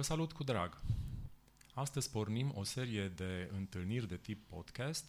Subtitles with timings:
[0.00, 0.82] Vă salut cu drag!
[1.74, 5.04] Astăzi pornim o serie de întâlniri de tip podcast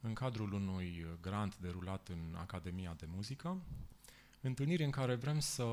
[0.00, 3.62] în cadrul unui grant derulat în Academia de Muzică,
[4.40, 5.64] întâlniri în care vrem să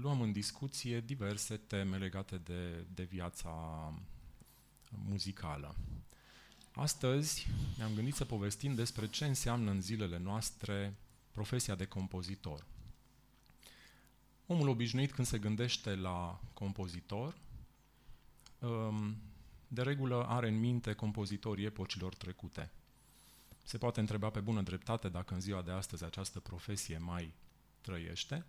[0.00, 3.92] luăm în discuție diverse teme legate de, de viața
[4.90, 5.74] muzicală.
[6.74, 7.46] Astăzi
[7.76, 10.96] ne-am gândit să povestim despre ce înseamnă în zilele noastre
[11.30, 12.66] profesia de compozitor.
[14.50, 17.34] Omul obișnuit când se gândește la compozitor,
[18.58, 19.16] um,
[19.68, 22.70] de regulă are în minte compozitorii epocilor trecute.
[23.64, 27.34] Se poate întreba pe bună dreptate dacă în ziua de astăzi această profesie mai
[27.80, 28.44] trăiește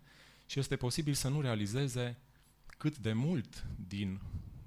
[0.46, 2.18] și este posibil să nu realizeze
[2.66, 4.20] cât de mult din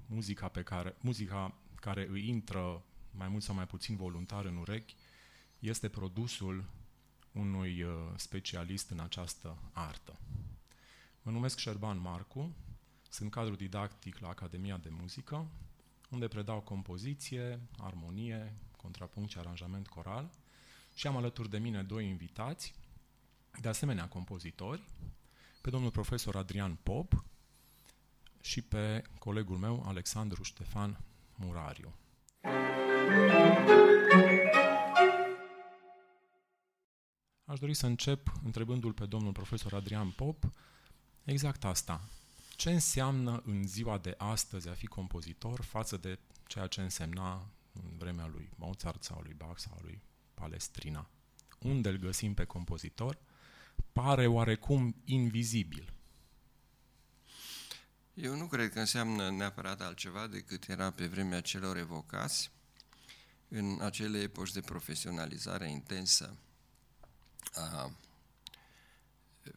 [0.06, 4.94] muzica, pe care, muzica care îi intră mai mult sau mai puțin voluntar în urechi
[5.58, 6.64] este produsul
[7.32, 10.18] unui uh, specialist în această artă.
[11.26, 12.54] Mă numesc Șerban Marcu,
[13.10, 15.46] sunt cadru didactic la Academia de Muzică,
[16.10, 20.30] unde predau compoziție, armonie, contrapunct și aranjament coral
[20.94, 22.74] și am alături de mine doi invitați,
[23.60, 24.82] de asemenea compozitori,
[25.62, 27.24] pe domnul profesor Adrian Pop
[28.40, 31.00] și pe colegul meu Alexandru Ștefan
[31.34, 31.94] Murariu.
[37.44, 40.44] Aș dori să încep întrebându-l pe domnul profesor Adrian Pop
[41.24, 42.08] exact asta.
[42.56, 47.96] Ce înseamnă în ziua de astăzi a fi compozitor față de ceea ce însemna în
[47.98, 50.02] vremea lui Mozart sau lui Bach sau lui
[50.34, 51.10] Palestrina?
[51.58, 53.18] Unde îl găsim pe compozitor?
[53.92, 55.92] Pare oarecum invizibil.
[58.14, 62.50] Eu nu cred că înseamnă neapărat altceva decât era pe vremea celor evocați
[63.48, 66.36] în acele epoși de profesionalizare intensă
[67.52, 67.90] a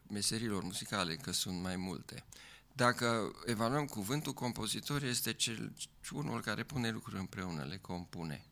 [0.07, 2.25] meserilor muzicale, că sunt mai multe.
[2.73, 5.73] Dacă evaluăm cuvântul, compozitor este cel,
[6.11, 8.45] unul care pune lucruri împreună, le compune.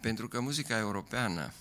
[0.00, 1.52] Pentru că muzica europeană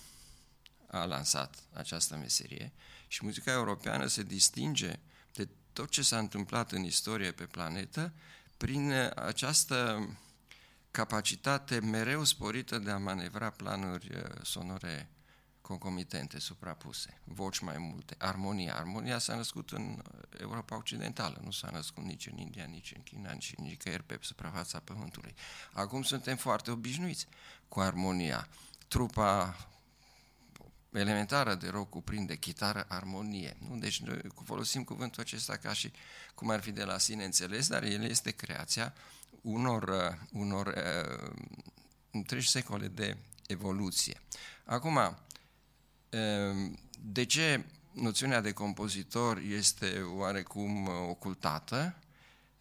[0.87, 2.71] a lansat această meserie
[3.07, 4.99] și muzica europeană se distinge
[5.33, 8.13] de tot ce s-a întâmplat în istorie pe planetă
[8.57, 10.07] prin această
[10.91, 15.09] capacitate mereu sporită de a manevra planuri sonore
[15.63, 18.75] concomitente, suprapuse, voci mai multe, armonia.
[18.75, 20.01] Armonia s-a născut în
[20.39, 24.79] Europa Occidentală, nu s-a născut nici în India, nici în China, nici nicăieri pe suprafața
[24.79, 25.35] Pământului.
[25.71, 27.27] Acum suntem foarte obișnuiți
[27.67, 28.47] cu armonia.
[28.87, 29.57] Trupa
[30.91, 33.57] elementară de rock cuprinde chitară, armonie.
[33.69, 33.77] Nu?
[33.77, 35.91] Deci noi folosim cuvântul acesta ca și
[36.35, 38.93] cum ar fi de la sine înțeles, dar el este creația
[39.41, 41.31] unor, unor uh,
[42.11, 44.21] întregi secole de evoluție.
[44.65, 45.17] Acum, Ehm,
[47.01, 51.95] de ce noțiunea de compozitor este oarecum uh, ocultată?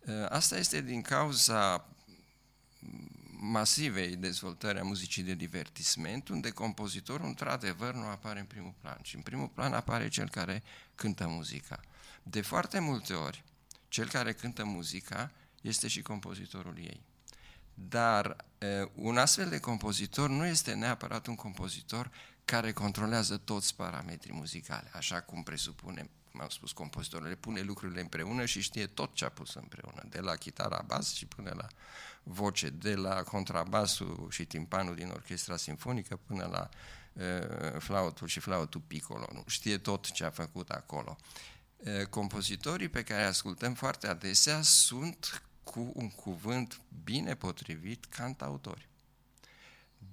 [0.05, 1.89] Ehm, asta este din cauza
[3.41, 9.15] masivei dezvoltări a muzicii de divertisment, unde compozitorul, într-adevăr, nu apare în primul plan, ci
[9.15, 10.62] în primul plan apare cel care
[10.95, 11.81] cântă muzica.
[12.23, 13.45] De foarte multe ori,
[13.89, 15.31] cel care cântă muzica
[15.61, 17.03] este și compozitorul ei.
[17.75, 22.11] Dar uh, un astfel de compozitor nu este neapărat un compozitor
[22.45, 28.01] care controlează toți parametrii muzicale, așa cum presupunem, cum am spus, compozitorul le pune lucrurile
[28.01, 31.67] împreună și știe tot ce a pus împreună, de la chitara bas și până la
[32.23, 36.69] voce, de la contrabasul și timpanul din orchestra sinfonică până la
[37.13, 39.45] uh, flautul și flautul piccolo, nu?
[39.47, 41.17] știe tot ce a făcut acolo.
[41.77, 48.89] Uh, compozitorii pe care ascultăm foarte adesea sunt cu un cuvânt bine potrivit cantautori.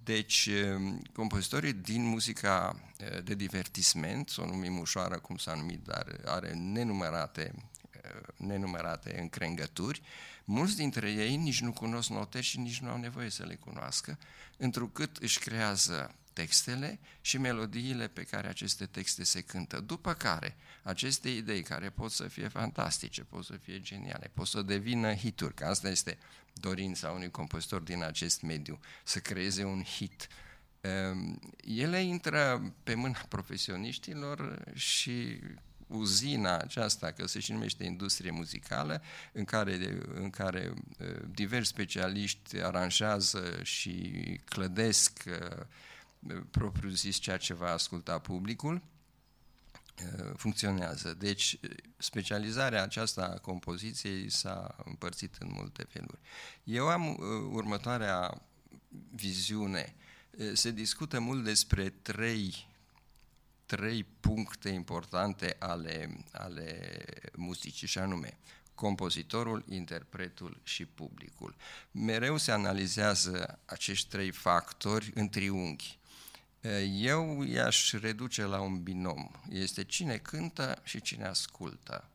[0.03, 6.19] Deci, um, compozitorii din muzica uh, de divertisment, o numim ușoară cum s-a numit, dar
[6.25, 10.01] are nenumărate, uh, nenumărate încrengături,
[10.45, 14.17] mulți dintre ei nici nu cunosc note și nici nu au nevoie să le cunoască,
[14.57, 19.79] întrucât își creează textele și melodiile pe care aceste texte se cântă.
[19.79, 24.61] După care, aceste idei care pot să fie fantastice, pot să fie geniale, pot să
[24.61, 26.17] devină hituri, că asta este
[26.53, 30.27] dorința unui compozitor din acest mediu, să creeze un hit.
[30.81, 35.39] Ehm, ele intră pe mâna profesioniștilor și
[35.87, 39.01] uzina aceasta, că se și numește industrie muzicală,
[39.31, 40.73] în care, în care
[41.31, 44.13] diversi specialiști aranjează și
[44.45, 45.23] clădesc
[46.51, 48.81] propriu zis ceea ce va asculta publicul,
[50.35, 51.13] funcționează.
[51.13, 51.59] Deci,
[51.97, 56.19] specializarea aceasta a compoziției s-a împărțit în multe feluri.
[56.63, 57.17] Eu am
[57.51, 58.41] următoarea
[59.11, 59.95] viziune.
[60.53, 62.67] Se discută mult despre trei,
[63.65, 66.97] trei puncte importante ale, ale
[67.35, 68.37] muzicii, și anume
[68.75, 71.55] compozitorul, interpretul și publicul.
[71.91, 75.98] Mereu se analizează acești trei factori în triunghi.
[76.93, 79.31] Eu i-aș reduce la un binom.
[79.49, 82.09] Este cine cântă și cine ascultă.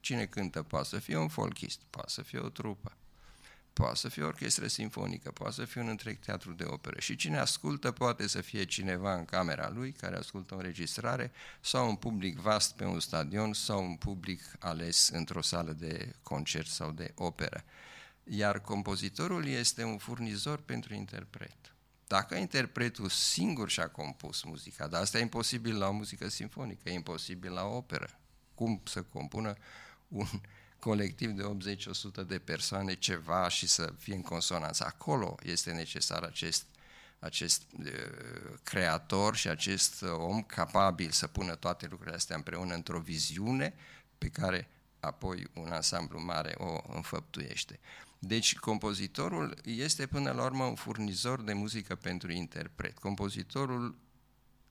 [0.00, 2.96] Cine cântă poate să fie un folchist, poate să fie o trupă,
[3.72, 7.00] poate să fie o orchestră sinfonică, poate să fie un întreg teatru de operă.
[7.00, 11.88] Și cine ascultă poate să fie cineva în camera lui care ascultă o înregistrare sau
[11.88, 16.90] un public vast pe un stadion sau un public ales într-o sală de concert sau
[16.90, 17.64] de operă.
[18.24, 21.71] Iar compozitorul este un furnizor pentru interpret.
[22.06, 26.92] Dacă interpretul singur și-a compus muzica, dar asta e imposibil la o muzică sinfonică, e
[26.92, 28.18] imposibil la o operă.
[28.54, 29.54] Cum să compună
[30.08, 30.26] un
[30.78, 31.42] colectiv de
[32.22, 34.84] 80-100 de persoane ceva și să fie în consonanță.
[34.86, 36.64] Acolo este necesar acest,
[37.18, 37.88] acest uh,
[38.62, 43.74] creator și acest om capabil să pună toate lucrurile astea împreună într-o viziune
[44.18, 44.68] pe care
[45.00, 47.80] apoi un ansamblu mare o înfăptuiește.
[48.24, 52.98] Deci compozitorul este până la urmă un furnizor de muzică pentru interpret.
[52.98, 53.98] Compozitorul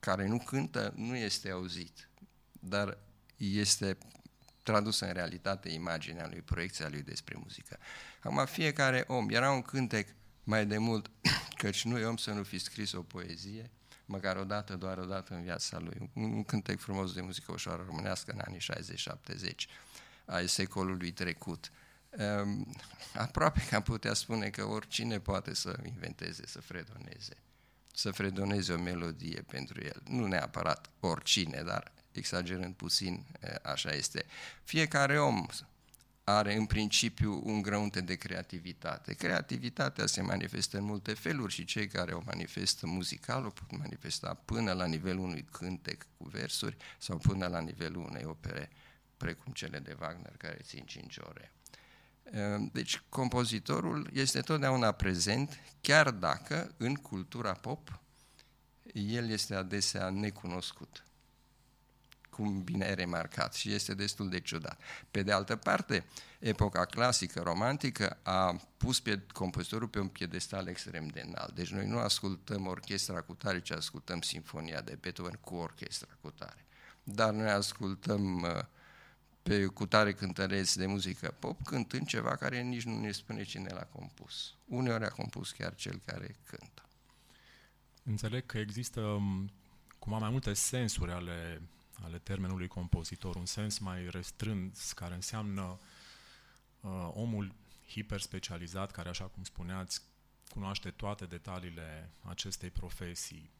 [0.00, 2.08] care nu cântă nu este auzit,
[2.52, 2.98] dar
[3.36, 3.98] este
[4.62, 7.78] tradusă în realitate imaginea lui, proiecția lui despre muzică.
[8.22, 10.08] Acum, fiecare om, era un cântec
[10.44, 11.10] mai de mult,
[11.62, 13.70] căci nu e om să nu fi scris o poezie,
[14.04, 16.10] măcar o dată, doar o dată în viața lui.
[16.14, 18.60] Un, un cântec frumos de muzică ușoară românească în anii
[19.40, 19.54] 60-70
[20.24, 21.70] ai secolului trecut.
[21.70, 21.81] Um,
[23.14, 27.36] aproape că am putea spune că oricine poate să inventeze, să fredoneze,
[27.94, 30.02] să fredoneze o melodie pentru el.
[30.04, 33.24] Nu neapărat oricine, dar exagerând puțin,
[33.62, 34.24] așa este.
[34.64, 35.46] Fiecare om
[36.24, 39.14] are în principiu un grăunte de creativitate.
[39.14, 44.34] Creativitatea se manifestă în multe feluri și cei care o manifestă muzical o pot manifesta
[44.44, 48.70] până la nivelul unui cântec cu versuri sau până la nivelul unei opere
[49.16, 51.52] precum cele de Wagner care țin 5 ore.
[52.72, 58.00] Deci compozitorul este totdeauna prezent, chiar dacă în cultura pop
[58.92, 61.04] el este adesea necunoscut
[62.34, 64.80] cum bine ai remarcat, și este destul de ciudat.
[65.10, 66.04] Pe de altă parte,
[66.38, 71.54] epoca clasică, romantică, a pus pe compozitorul pe un piedestal extrem de înalt.
[71.54, 76.30] Deci noi nu ascultăm orchestra cu tare, ci ascultăm sinfonia de Beethoven cu orchestra cu
[76.30, 76.66] tare.
[77.02, 78.50] Dar noi ascultăm uh,
[79.42, 83.84] pe cutare cântăreți de muzică pop, cântând ceva care nici nu ne spune cine l-a
[83.84, 84.54] compus.
[84.64, 86.88] Uneori a compus chiar cel care cântă.
[88.02, 89.50] Înțeleg că există um,
[89.98, 91.62] cumva mai multe sensuri ale
[92.04, 95.78] ale termenului compozitor, un sens mai restrâns, care înseamnă
[96.80, 97.54] uh, omul
[97.88, 100.02] hiperspecializat, care, așa cum spuneați,
[100.48, 103.50] cunoaște toate detaliile acestei profesii,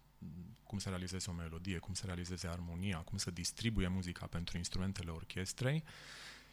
[0.63, 5.11] cum să realizeze o melodie, cum să realizeze armonia, cum să distribuie muzica pentru instrumentele
[5.11, 5.85] orchestrei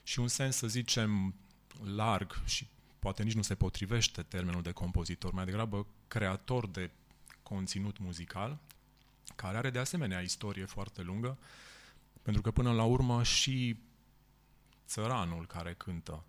[0.04, 1.36] și un sens, să zicem,
[1.84, 2.68] larg și
[3.00, 6.92] poate nici nu se potrivește termenul de compozitor, mai degrabă creator de
[7.44, 8.60] conținut muzical,
[9.36, 11.38] care are de asemenea istorie foarte lungă,
[12.22, 13.78] pentru că până la urmă și
[14.88, 16.24] țăranul care cântă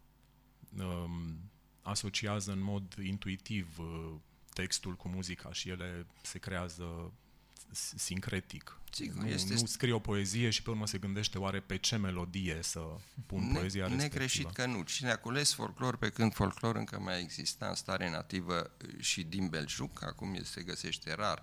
[0.78, 1.50] um,
[1.82, 4.12] asociază în mod intuitiv uh,
[4.52, 7.12] textul cu muzica și ele se creează
[7.96, 8.74] sincretic.
[8.92, 9.54] Sigur, nu, este...
[9.54, 12.80] nu scrie o poezie și pe urmă se gândește oare pe ce melodie să
[13.26, 14.02] pun ne, poezia respectivă.
[14.02, 14.82] Negreșit că nu.
[14.82, 19.48] Cine a cules folclor pe când folclor încă mai exista în stare nativă și din
[19.48, 21.42] Belgiuc, acum se găsește rar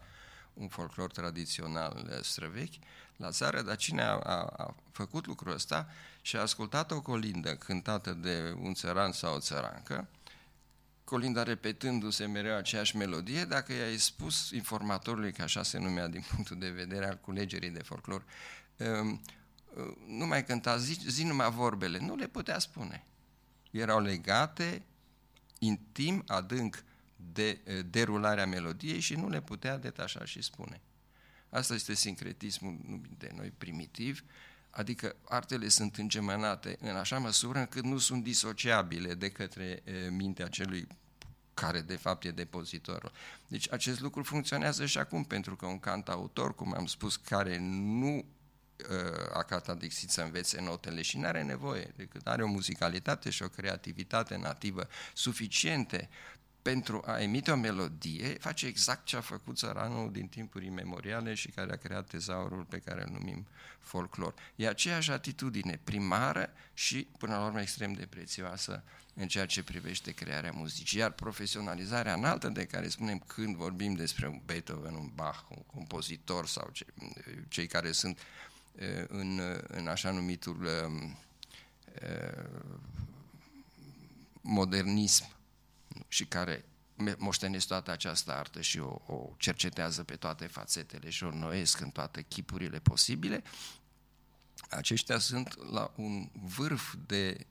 [0.54, 2.76] un folclor tradițional uh, străvechi,
[3.16, 5.90] la țară, dar cine a, a, a făcut lucrul ăsta
[6.22, 10.08] și a ascultat o colindă cântată de un țăran sau o țărancă,
[11.10, 16.60] colinda repetându-se mereu aceeași melodie, dacă i-ai spus informatorului, că așa se numea din punctul
[16.60, 18.24] de vedere al culegerii de folclor,
[18.78, 19.22] um,
[20.08, 23.06] nu mai cânta, zi, zi numai vorbele, nu le putea spune.
[23.72, 24.84] Erau legate
[25.60, 26.84] intim, adânc
[27.16, 27.60] de
[27.90, 30.82] derularea melodiei și nu le putea detașa și spune.
[31.50, 34.24] Asta este sincretismul de noi primitiv,
[34.78, 40.88] adică artele sunt îngemănate în așa măsură încât nu sunt disociabile de către mintea celui
[41.54, 43.12] care de fapt e depozitorul.
[43.48, 48.26] Deci acest lucru funcționează și acum, pentru că un cantautor, cum am spus, care nu
[49.34, 53.48] a catadixit să învețe notele și nu are nevoie, decât are o muzicalitate și o
[53.48, 56.10] creativitate nativă suficiente
[56.72, 61.50] pentru a emite o melodie, face exact ce a făcut țăranul din timpuri imemoriale și
[61.50, 63.48] care a creat tezaurul pe care îl numim
[63.80, 64.34] folclor.
[64.56, 68.84] E aceeași atitudine primară și, până la urmă, extrem de prețioasă
[69.14, 71.00] în ceea ce privește crearea muzicii.
[71.00, 76.48] Iar profesionalizarea înaltă de care spunem când vorbim despre un Beethoven, un Bach, un compozitor
[76.48, 76.86] sau ce,
[77.48, 78.20] cei care sunt
[79.08, 80.70] în, în așa numitul
[84.42, 85.36] modernism
[86.08, 86.66] și care
[87.18, 91.90] moștenesc toată această artă și o, o cercetează pe toate fațetele și o noiesc în
[91.90, 93.44] toate chipurile posibile,
[94.70, 97.46] aceștia sunt la un vârf de,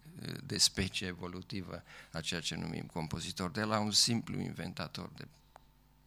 [0.44, 5.28] de specie evolutivă a ceea ce numim compozitor, de la un simplu inventator de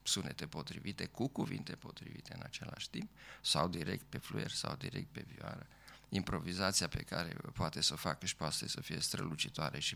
[0.03, 3.09] sunete potrivite, cu cuvinte potrivite în același timp,
[3.41, 5.67] sau direct pe fluier, sau direct pe vioară.
[6.09, 9.95] Improvizația pe care poate să o facă și poate să fie strălucitoare și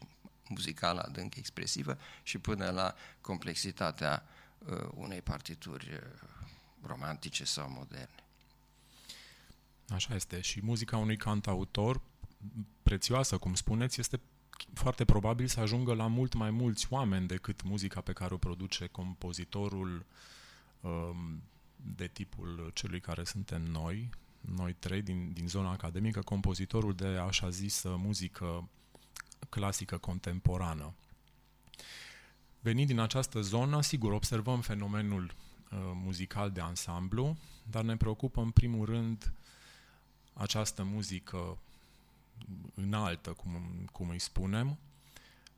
[0.50, 4.24] muzicală, adânc, expresivă, și până la complexitatea
[4.58, 6.00] uh, unei partituri uh,
[6.86, 8.24] romantice sau moderne.
[9.90, 10.42] Așa este.
[10.42, 12.02] Și muzica unui cantautor,
[12.84, 14.20] prețioasă, cum spuneți, este
[14.74, 18.88] foarte probabil să ajungă la mult mai mulți oameni decât muzica pe care o produce
[18.88, 20.06] compozitorul
[20.82, 21.42] um,
[21.76, 24.10] de tipul celui care suntem noi,
[24.42, 28.70] noi trei din, din zona academică, compozitorul de așa zisă muzică
[29.50, 30.94] clasică contemporană.
[32.60, 37.38] Venind din această zonă, sigur, observăm fenomenul uh, muzical de ansamblu,
[37.70, 39.34] dar ne preocupă în primul rând
[40.34, 41.58] această muzică
[42.74, 43.52] înaltă, cum,
[43.92, 44.78] cum îi spunem,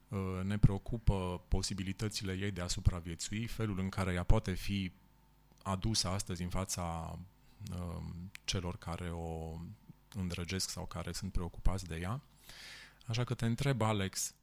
[0.07, 4.91] uh, ne preocupă posibilitățile ei de a supraviețui, felul în care ea poate fi
[5.63, 7.19] adusă astăzi în fața
[7.71, 8.03] uh,
[8.43, 9.59] celor care o
[10.13, 12.21] îndrăgesc sau care sunt preocupați de ea.
[13.05, 14.33] Așa că te întreb, Alex,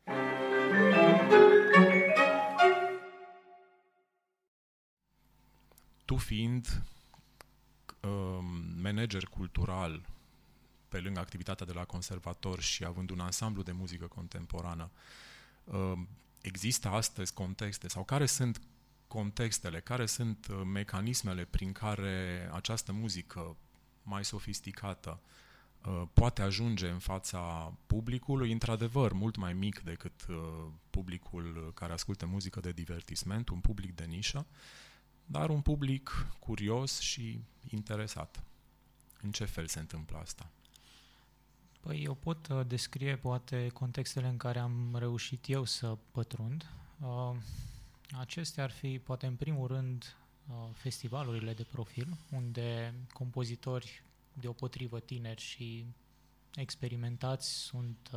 [6.04, 6.82] tu fiind
[8.00, 8.38] uh,
[8.82, 10.02] manager cultural
[10.88, 14.90] pe lângă activitatea de la conservator și având un ansamblu de muzică contemporană,
[15.64, 15.92] uh,
[16.40, 18.60] există astăzi contexte sau care sunt
[19.06, 23.56] contextele, care sunt uh, mecanismele prin care această muzică
[24.02, 25.41] mai sofisticată uh,
[26.12, 30.26] poate ajunge în fața publicului, într-adevăr, mult mai mic decât
[30.90, 34.46] publicul care ascultă muzică de divertisment, un public de nișă,
[35.24, 38.42] dar un public curios și interesat.
[39.22, 40.50] În ce fel se întâmplă asta?
[41.82, 46.70] Păi eu pot uh, descrie poate contextele în care am reușit eu să pătrund.
[47.00, 47.36] Uh,
[48.18, 50.16] acestea ar fi poate în primul rând
[50.48, 55.86] uh, festivalurile de profil, unde compozitori deopotrivă tineri și
[56.54, 58.10] experimentați sunt,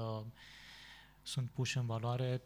[1.22, 2.42] sunt puși în valoare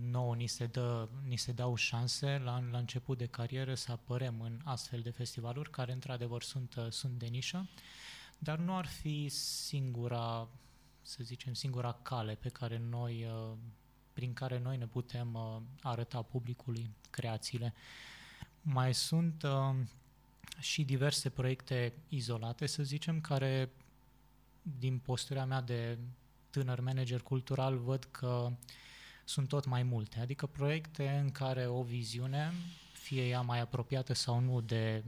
[0.00, 4.40] nouă ni se, dă, ni se dau șanse la, la început de carieră să apărem
[4.40, 7.68] în astfel de festivaluri care într-adevăr sunt, sunt de nișă
[8.44, 10.48] dar nu ar fi singura,
[11.02, 13.56] să zicem, singura cale pe care noi, uh,
[14.12, 17.74] prin care noi ne putem uh, arăta publicului creațiile.
[18.62, 19.74] Mai sunt uh,
[20.58, 23.70] și diverse proiecte izolate, să zicem, care
[24.62, 25.98] din postura mea de
[26.50, 28.52] tânăr manager cultural văd că
[29.24, 32.52] sunt tot mai multe, adică proiecte în care o viziune,
[32.92, 35.04] fie ea mai apropiată sau nu de,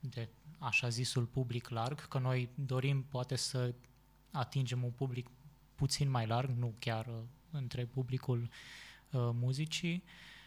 [0.00, 3.74] de așa zisul public larg, că noi dorim poate să
[4.30, 5.26] atingem un public
[5.74, 7.14] puțin mai larg, nu chiar uh,
[7.50, 8.48] între publicul uh,
[9.32, 10.39] muzicii, uh,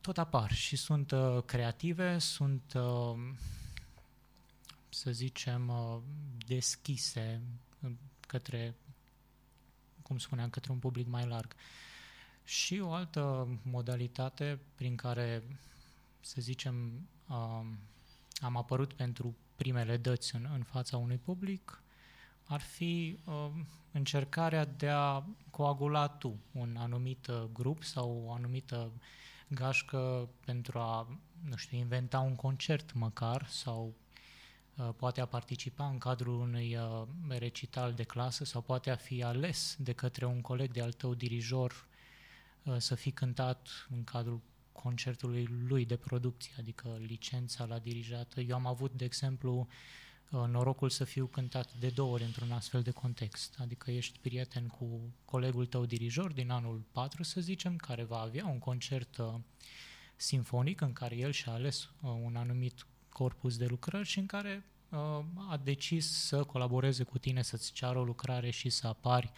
[0.00, 3.18] tot apar și sunt uh, creative, sunt, uh,
[4.88, 5.98] să zicem, uh,
[6.46, 7.42] deschise
[8.26, 8.74] către,
[10.02, 11.54] cum spuneam, către un public mai larg.
[12.44, 15.42] Și o altă modalitate prin care,
[16.20, 17.66] să zicem, uh,
[18.40, 21.82] am apărut pentru primele dăți în, în fața unui public,
[22.44, 23.50] ar fi uh,
[23.92, 28.90] încercarea de a coagula tu un anumit uh, grup sau o anumită
[29.48, 33.94] gașcă pentru a, nu știu, inventa un concert măcar sau
[34.76, 39.22] uh, poate a participa în cadrul unui uh, recital de clasă sau poate a fi
[39.22, 41.86] ales de către un coleg de al tău dirijor
[42.62, 44.40] uh, să fi cântat în cadrul
[44.72, 48.40] concertului lui de producție, adică licența la dirijată.
[48.40, 49.66] Eu am avut, de exemplu, uh,
[50.30, 53.54] norocul să fiu cântat de două ori într-un astfel de context.
[53.58, 58.46] Adică ești prieten cu colegul tău dirijor din anul 4, să zicem, care va avea
[58.46, 59.34] un concert uh,
[60.16, 64.64] simfonic în care el și-a ales uh, un anumit corpus de lucrări și în care
[65.48, 69.32] a decis să colaboreze cu tine, să-ți ceară o lucrare și să apari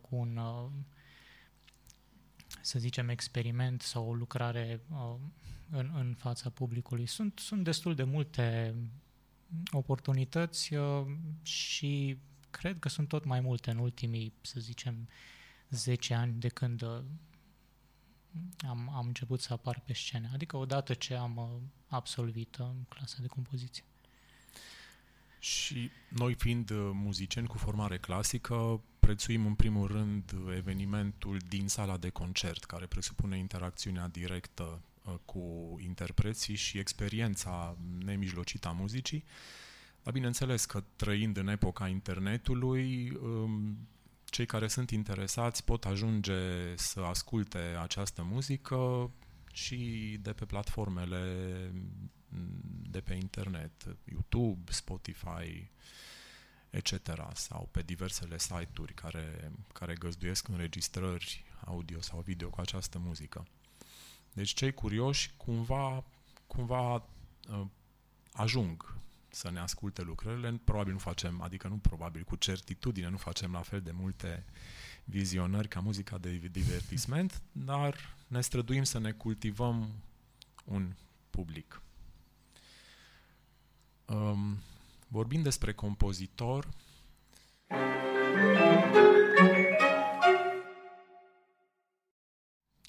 [0.00, 0.38] cu un
[2.60, 5.14] să zicem, experiment sau o lucrare uh,
[5.70, 7.06] în, în fața publicului.
[7.06, 8.74] Sunt, sunt destul de multe
[9.70, 11.06] oportunități uh,
[11.42, 12.18] și
[12.50, 15.08] cred că sunt tot mai multe în ultimii, să zicem,
[15.70, 17.02] 10 ani de când uh,
[18.68, 20.30] am, am început să apar pe scenă.
[20.32, 23.84] Adică odată ce am uh, absolvit uh, clasa de compoziție.
[25.38, 31.96] Și noi fiind uh, muzicieni cu formare clasică, prețuim în primul rând evenimentul din sala
[31.96, 34.91] de concert, care presupune interacțiunea directă uh,
[35.24, 39.24] cu interpreții și experiența nemijlocită a muzicii.
[40.02, 43.88] Dar bineînțeles că trăind în epoca internetului, um,
[44.24, 49.10] cei care sunt interesați pot ajunge să asculte această muzică
[49.52, 51.24] și de pe platformele
[52.90, 55.70] de pe internet, YouTube, Spotify,
[56.70, 56.92] etc.
[57.34, 63.46] sau pe diversele site-uri care, care găzduiesc înregistrări audio sau video cu această muzică.
[64.32, 66.04] Deci cei curioși cumva,
[66.46, 67.66] cumva uh,
[68.32, 68.96] ajung
[69.28, 70.60] să ne asculte lucrările.
[70.64, 74.44] Probabil nu facem, adică nu probabil, cu certitudine nu facem la fel de multe
[75.04, 79.92] vizionări ca muzica de divertisment, dar ne străduim să ne cultivăm
[80.64, 80.92] un
[81.30, 81.82] public.
[84.06, 84.58] Um,
[85.08, 86.68] vorbind despre compozitor,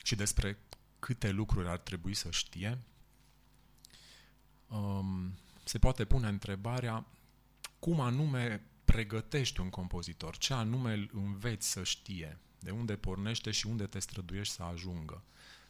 [0.04, 0.58] și despre
[1.04, 2.80] câte lucruri ar trebui să știe,
[4.68, 7.06] um, se poate pune întrebarea
[7.80, 13.68] cum anume pregătești un compozitor, ce anume îl înveți să știe, de unde pornește și
[13.68, 15.24] unde te străduiești să ajungă.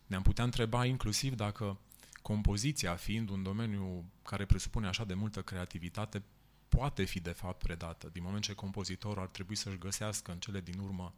[0.05, 1.79] Ne-am putea întreba inclusiv dacă
[2.21, 6.23] compoziția, fiind un domeniu care presupune așa de multă creativitate,
[6.77, 10.61] poate fi de fapt predată, din moment ce compozitorul ar trebui să-și găsească în cele
[10.61, 11.13] din urmă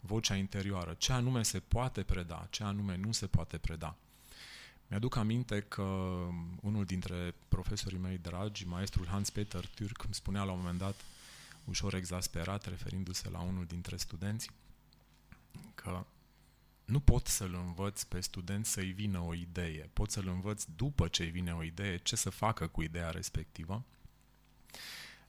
[0.00, 3.96] vocea interioară, ce anume se poate preda, ce anume nu se poate preda.
[4.86, 5.82] Mi-aduc aminte că
[6.60, 10.94] unul dintre profesorii mei dragi, maestrul Hans-Peter Türk, îmi spunea la un moment dat,
[11.64, 14.50] ușor exasperat, referindu-se la unul dintre studenți,
[15.74, 16.04] că
[16.84, 19.90] nu pot să-l învăț pe student să-i vină o idee.
[19.92, 23.84] Pot să-l învăț după ce îi vine o idee, ce să facă cu ideea respectivă.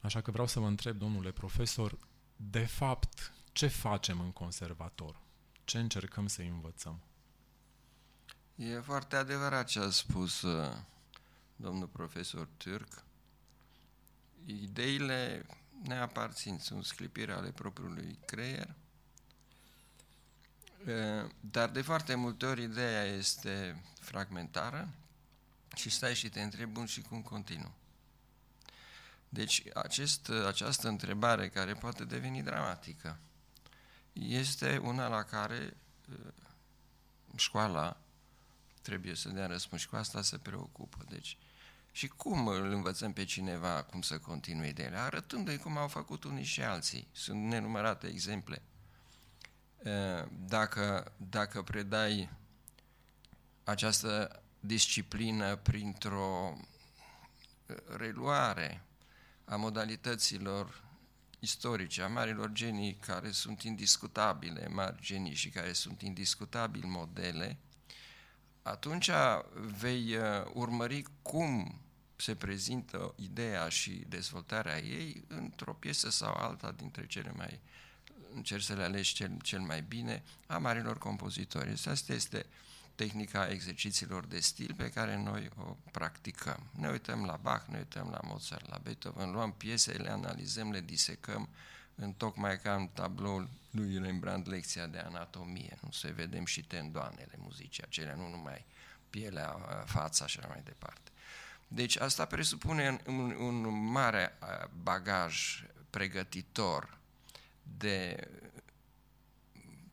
[0.01, 1.97] Așa că vreau să vă întreb, domnule profesor,
[2.35, 5.19] de fapt, ce facem în conservator?
[5.63, 6.99] Ce încercăm să învățăm?
[8.55, 10.77] E foarte adevărat ce a spus uh,
[11.55, 13.03] domnul profesor Turc.
[14.45, 15.45] Ideile
[15.83, 18.75] ne aparțin, sunt sclipiri ale propriului creier,
[20.87, 24.93] uh, dar de foarte multe ori ideea este fragmentară
[25.75, 27.73] și stai și te întrebi bun și cum continuu.
[29.33, 33.19] Deci acest, această întrebare care poate deveni dramatică
[34.13, 35.77] este una la care
[36.09, 36.33] uh,
[37.35, 38.01] școala
[38.81, 40.97] trebuie să dea răspuns și cu asta se preocupă.
[41.09, 41.37] Deci,
[41.91, 44.97] și cum îl învățăm pe cineva cum să continue ideile?
[44.97, 47.07] Arătându-i cum au făcut unii și alții.
[47.11, 48.61] Sunt nenumărate exemple.
[50.29, 52.29] Dacă, dacă predai
[53.63, 56.57] această disciplină printr-o
[57.97, 58.85] reluare
[59.51, 60.83] a modalităților
[61.39, 67.57] istorice, a marilor genii care sunt indiscutabile, mari genii și care sunt indiscutabil modele,
[68.61, 69.09] atunci
[69.79, 71.81] vei uh, urmări cum
[72.15, 77.59] se prezintă ideea și dezvoltarea ei într-o piesă sau alta dintre cele mai
[78.33, 81.69] încerci să le alegi cel, cel mai bine a marilor compozitori.
[81.85, 82.45] Asta este
[82.95, 86.63] tehnica exercițiilor de stil pe care noi o practicăm.
[86.71, 90.81] Ne uităm la Bach, ne uităm la Mozart, la Beethoven, luăm piese, le analizăm, le
[90.81, 91.49] disecăm,
[91.95, 95.77] în tocmai ca în tabloul lui Rembrandt lecția de anatomie.
[95.81, 98.65] Nu se vedem și tendoanele muzicii acelea, nu numai
[99.09, 101.11] pielea, fața și așa mai departe.
[101.67, 104.37] Deci asta presupune un, un mare
[104.83, 106.97] bagaj pregătitor
[107.63, 108.27] de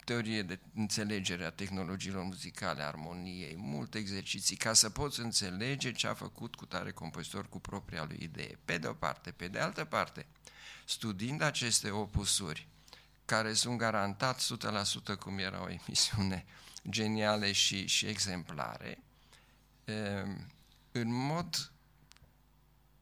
[0.09, 6.15] teorie de înțelegere a tehnologiilor muzicale, armoniei, multe exerciții, ca să poți înțelege ce a
[6.15, 8.59] făcut cu tare compozitor cu propria lui idee.
[8.65, 9.31] Pe de o parte.
[9.31, 10.27] Pe de altă parte,
[10.85, 12.69] studiind aceste opusuri,
[13.25, 14.43] care sunt garantat
[15.15, 16.45] 100% cum era o emisiune
[16.89, 19.03] geniale și, și exemplare,
[19.85, 20.53] ehm,
[20.93, 21.73] în mod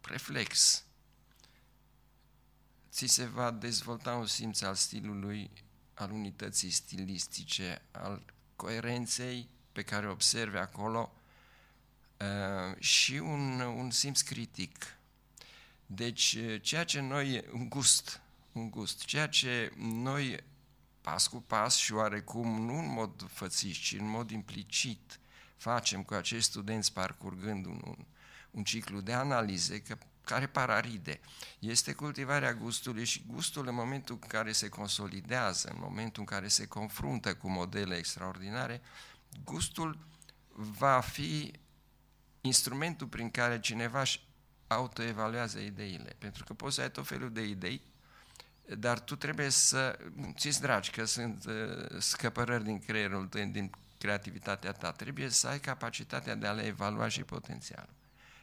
[0.01, 0.85] reflex,
[2.91, 5.51] ți se va dezvolta un simț al stilului,
[5.97, 8.23] al unității stilistice, al
[8.57, 11.13] coerenței pe care observi acolo
[12.17, 14.97] ehm, și un, un simț critic.
[15.87, 18.21] Deci, eh, ceea ce noi, un gust,
[18.53, 20.37] un gust, ceea ce noi,
[21.01, 25.21] pas cu pas și oarecum, nu în mod fățiș, ci în mod implicit,
[25.57, 28.05] facem cu acești studenți parcurgând un, un,
[28.51, 31.21] un ciclu de analize că, care par aride,
[31.59, 36.49] este cultivarea gustului și gustul în momentul în care se consolidează, în momentul în care
[36.49, 38.81] se confruntă cu modele extraordinare,
[39.45, 39.99] gustul
[40.53, 41.53] va fi
[42.41, 44.03] instrumentul prin care cineva
[44.67, 46.17] autoevaluează ideile.
[46.19, 47.83] Pentru că poți să ai tot felul de idei
[48.75, 49.99] dar tu trebuie să
[50.37, 51.55] ți dragi că sunt uh,
[51.99, 54.93] scăpărări din creierul tău, din creativitatea ta.
[54.93, 57.95] Trebuie să ai capacitatea de a le evalua și potențialul.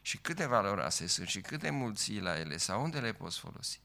[0.05, 3.79] Și câte valoroase sunt și câte mulți la ele sau unde le poți folosi.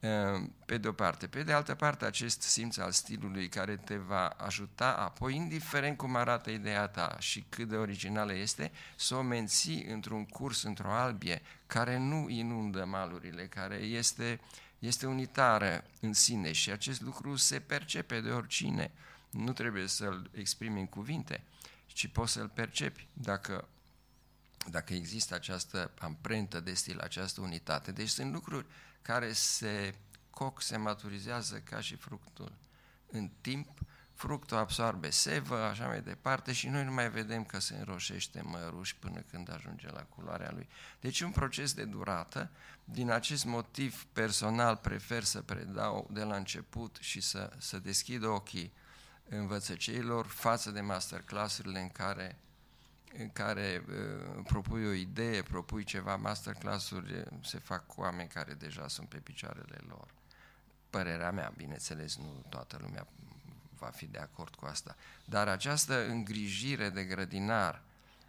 [0.00, 1.26] Ehm, pe de o parte.
[1.26, 6.16] Pe de altă parte, acest simț al stilului care te va ajuta apoi, indiferent cum
[6.16, 11.42] arată ideea ta și cât de originală este, să o menții într-un curs, într-o albie,
[11.66, 14.40] care nu inundă malurile, care este,
[14.78, 18.90] este unitară în sine și acest lucru se percepe de oricine.
[19.30, 21.42] Nu trebuie să-l exprimi în cuvinte,
[21.86, 23.68] ci poți să-l percepi dacă
[24.70, 27.92] dacă există această amprentă de stil, această unitate.
[27.92, 28.66] Deci sunt lucruri
[29.02, 29.94] care se
[30.30, 32.52] coc, se maturizează ca și fructul.
[33.06, 33.78] În timp,
[34.14, 38.94] fructul absorbe sevă, așa mai departe, și noi nu mai vedem că se înroșește măruș
[38.94, 40.68] până când ajunge la culoarea lui.
[41.00, 42.50] Deci un proces de durată,
[42.84, 48.72] din acest motiv personal prefer să predau de la început și să, să deschid ochii
[49.28, 52.47] învățăceilor față de masterclass-urile în care în
[53.32, 59.08] care uh, propui o idee, propui ceva, masterclass-uri se fac cu oameni care deja sunt
[59.08, 60.06] pe picioarele lor.
[60.90, 63.06] Părerea mea, bineînțeles, nu toată lumea
[63.78, 67.82] va fi de acord cu asta, dar această îngrijire de grădinar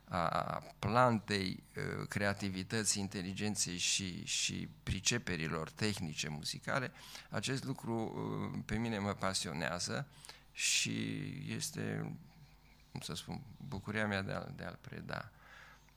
[0.10, 6.92] a plantei uh, creativității, inteligenței și, și priceperilor tehnice muzicale,
[7.30, 7.94] acest lucru
[8.54, 10.08] uh, pe mine mă pasionează
[10.52, 12.12] și este
[12.92, 15.30] cum să spun, bucuria mea de, a, de a-l preda.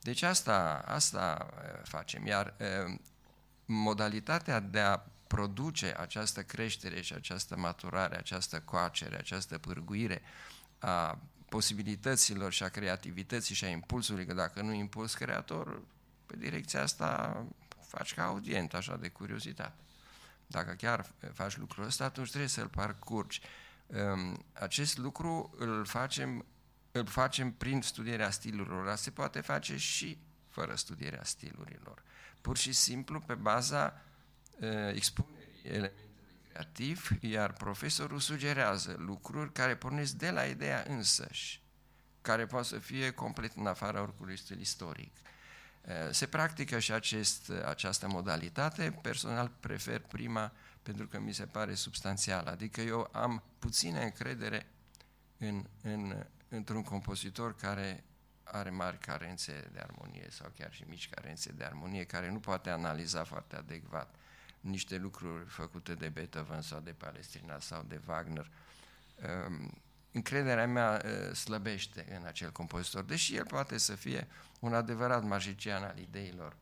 [0.01, 1.49] Deci asta, asta
[1.83, 2.25] facem.
[2.25, 2.53] Iar
[3.65, 10.21] modalitatea de a produce această creștere și această maturare, această coacere, această pârguire
[10.79, 15.81] a posibilităților și a creativității și a impulsului, că dacă nu impuls creator,
[16.25, 17.43] pe direcția asta
[17.87, 19.75] faci ca audient, așa de curiozitate.
[20.47, 23.41] Dacă chiar faci lucrul ăsta, atunci trebuie să-l parcurgi.
[24.53, 26.45] Acest lucru îl facem
[26.93, 30.17] îl facem prin studierea stilurilor, dar se poate face și
[30.49, 32.03] fără studierea stilurilor.
[32.41, 34.01] Pur și simplu pe baza
[34.59, 36.11] uh, expunerii elementului
[36.53, 41.61] creativ, iar profesorul sugerează lucruri care pornesc de la ideea însăși,
[42.21, 45.17] care poate să fie complet în afara oricului stil istoric.
[46.11, 50.51] Se practică și acest, această modalitate, personal prefer prima
[50.83, 54.67] pentru că mi se pare substanțială, adică eu am puțină încredere
[55.37, 56.25] în, în
[56.55, 58.03] într-un compozitor care
[58.43, 62.69] are mari carențe de armonie sau chiar și mici carențe de armonie, care nu poate
[62.69, 64.15] analiza foarte adecvat
[64.59, 68.51] niște lucruri făcute de Beethoven sau de Palestrina sau de Wagner.
[69.15, 74.27] Ehm, încrederea mea eh, slăbește în acel compozitor, deși el poate să fie
[74.59, 76.55] un adevărat magician al ideilor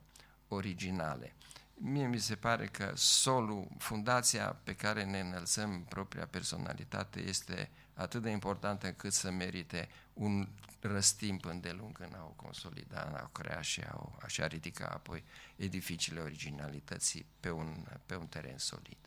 [0.48, 1.36] originale.
[1.74, 7.70] Mie mi se pare că solul, fundația pe care ne înălțăm propria personalitate este
[8.02, 10.48] atât de importantă încât să merite un
[10.80, 14.86] răstimp îndelung în a o consolida, în a o crea și a, o, așa ridica
[14.86, 15.24] apoi
[15.56, 18.98] edificiile originalității pe un, pe un teren solid.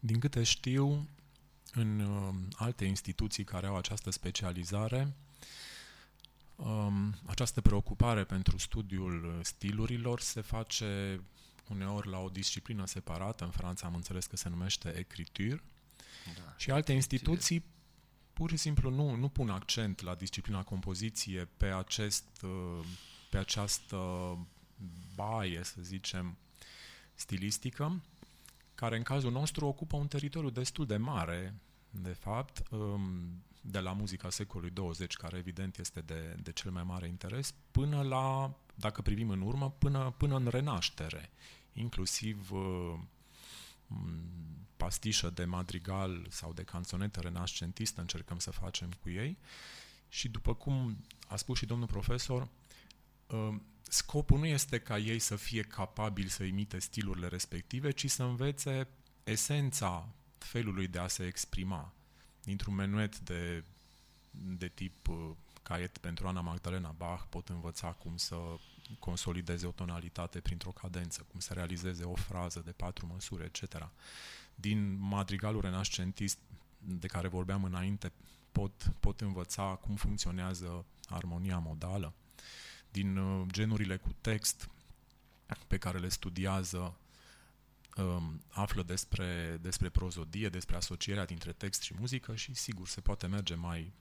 [0.00, 1.08] Din câte știu,
[1.72, 5.12] în uh, alte instituții care au această specializare,
[6.56, 11.20] um, această preocupare pentru studiul stilurilor se face
[11.68, 15.62] uneori la o disciplină separată, în Franța am înțeles că se numește écriture,
[16.24, 16.54] da.
[16.56, 17.64] Și alte instituții
[18.38, 22.84] pur și simplu nu, nu pun accent la disciplina compoziție pe, acest, uh,
[23.30, 23.96] pe această
[25.14, 26.36] baie, să zicem,
[27.14, 28.02] stilistică,
[28.74, 31.54] care în cazul nostru ocupă un teritoriu destul de mare,
[31.90, 36.82] de fapt, um, de la muzica secolului 20, care evident este de, de cel mai
[36.82, 41.30] mare interes, până la, dacă privim în urmă, până, până în renaștere,
[41.72, 42.98] inclusiv uh,
[44.78, 49.38] pastișă de madrigal sau de canțonetă renascentistă încercăm să facem cu ei.
[50.08, 52.48] Și după cum a spus și domnul profesor,
[53.26, 58.22] uh, scopul nu este ca ei să fie capabili să imite stilurile respective, ci să
[58.22, 58.88] învețe
[59.24, 61.92] esența felului de a se exprima.
[62.42, 63.64] Dintr-un menuet de,
[64.30, 65.30] de tip uh,
[65.62, 68.36] caiet pentru Ana Magdalena Bach pot învăța cum să
[68.98, 73.90] consolideze o tonalitate printr-o cadență, cum să realizeze o frază de patru măsuri, etc.
[74.60, 76.38] Din madrigalul renascentist
[76.78, 78.12] de care vorbeam înainte,
[78.52, 82.14] pot, pot învăța cum funcționează armonia modală.
[82.90, 84.68] Din uh, genurile cu text
[85.66, 86.96] pe care le studiază,
[87.96, 93.26] um, află despre, despre prozodie, despre asocierea dintre text și muzică și, sigur, se poate
[93.26, 93.92] merge mai,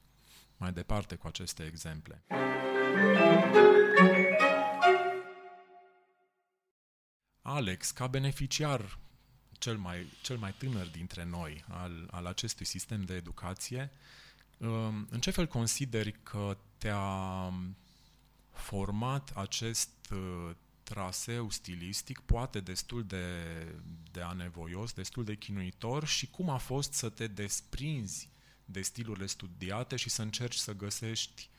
[0.58, 2.24] mai departe cu aceste exemple.
[7.42, 9.00] Alex, ca beneficiar
[9.58, 13.92] cel mai, cel mai tânăr dintre noi al, al acestui sistem de educație,
[14.58, 17.54] um, în ce fel consideri că te-a
[18.52, 23.44] format acest uh, traseu stilistic, poate destul de,
[24.12, 28.30] de anevoios, destul de chinuitor și cum a fost să te desprinzi
[28.66, 31.50] de stilurile studiate și să încerci să găsești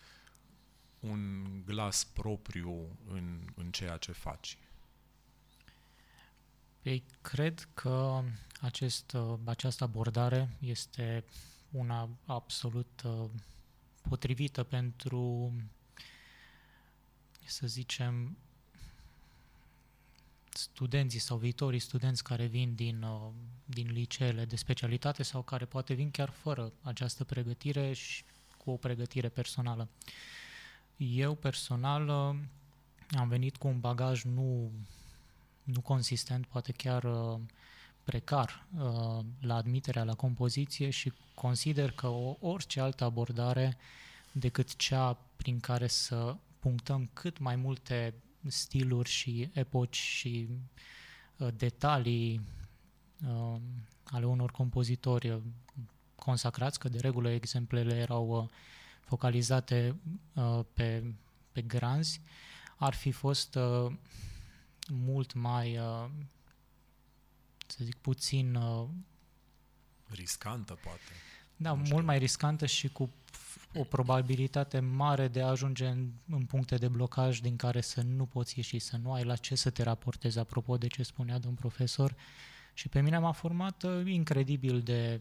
[1.00, 4.58] un glas propriu în, în ceea ce faci?
[6.82, 8.22] Ei, cred că
[8.60, 11.24] acest, această abordare este
[11.70, 13.30] una absolut uh,
[14.08, 15.52] potrivită pentru,
[17.44, 18.36] să zicem,
[20.58, 23.30] studenții sau viitorii studenți care vin din, uh,
[23.64, 28.24] din liceele de specialitate sau care poate vin chiar fără această pregătire și
[28.56, 29.88] cu o pregătire personală.
[30.96, 32.40] Eu personal uh,
[33.18, 34.70] am venit cu un bagaj nu,
[35.74, 37.40] nu consistent, poate chiar uh,
[38.04, 38.66] precar
[39.40, 42.06] la admiterea la compoziție și consider că
[42.40, 43.76] orice altă abordare
[44.32, 48.14] decât cea prin care să punctăm cât mai multe
[48.46, 50.48] stiluri și epoci și
[51.36, 52.40] uh, detalii
[53.28, 53.60] uh,
[54.04, 55.40] ale unor compozitori uh,
[56.14, 58.48] consacrați, că de regulă exemplele erau uh,
[59.00, 60.00] focalizate
[60.34, 61.14] uh, pe,
[61.52, 62.20] pe granzi,
[62.76, 63.92] ar fi fost uh,
[64.88, 66.08] mult mai, uh,
[67.66, 68.54] să zic, puțin...
[68.54, 68.88] Uh,
[70.10, 71.12] Riscantă, poate.
[71.56, 73.10] Da, mult mai riscantă și cu
[73.74, 78.26] o probabilitate mare de a ajunge în, în puncte de blocaj din care să nu
[78.26, 81.54] poți ieși, să nu ai la ce să te raportezi, apropo de ce spunea domn
[81.54, 82.14] profesor.
[82.74, 85.20] Și pe mine m-a format uh, incredibil de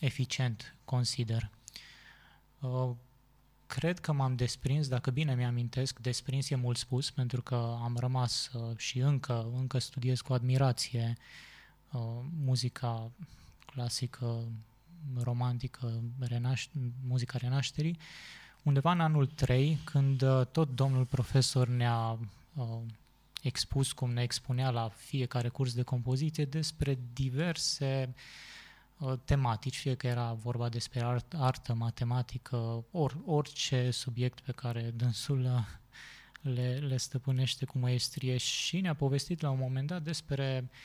[0.00, 1.50] eficient, consider.
[3.70, 7.96] Uh, cred că m-am desprins, dacă bine mi-amintesc, desprins e mult spus, pentru că am
[7.98, 11.16] rămas uh, și încă, încă studiez cu admirație
[12.44, 13.10] muzica
[13.66, 14.44] clasică
[15.22, 16.70] romantică, renaș-
[17.06, 17.98] muzica renașterii,
[18.62, 22.18] undeva în anul 3, când uh, tot domnul profesor ne-a
[22.54, 22.66] uh,
[23.42, 28.14] expus, cum ne expunea la fiecare curs de compoziție, despre diverse uh,
[29.24, 35.40] tematici, fie că era vorba despre art, artă, matematică, or, orice subiect pe care dânsul
[35.40, 35.66] uh,
[36.54, 40.78] le, le stăpânește cu maestrie și ne-a povestit la un moment dat despre uh,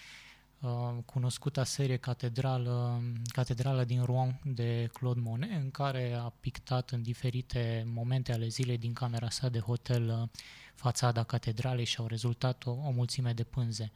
[0.65, 7.01] Uh, cunoscuta serie Catedrală, Catedrală din Rouen de Claude Monet, în care a pictat în
[7.01, 10.30] diferite momente ale zilei din camera sa de hotel uh,
[10.75, 13.91] fațada catedralei și au rezultat o, o mulțime de pânze.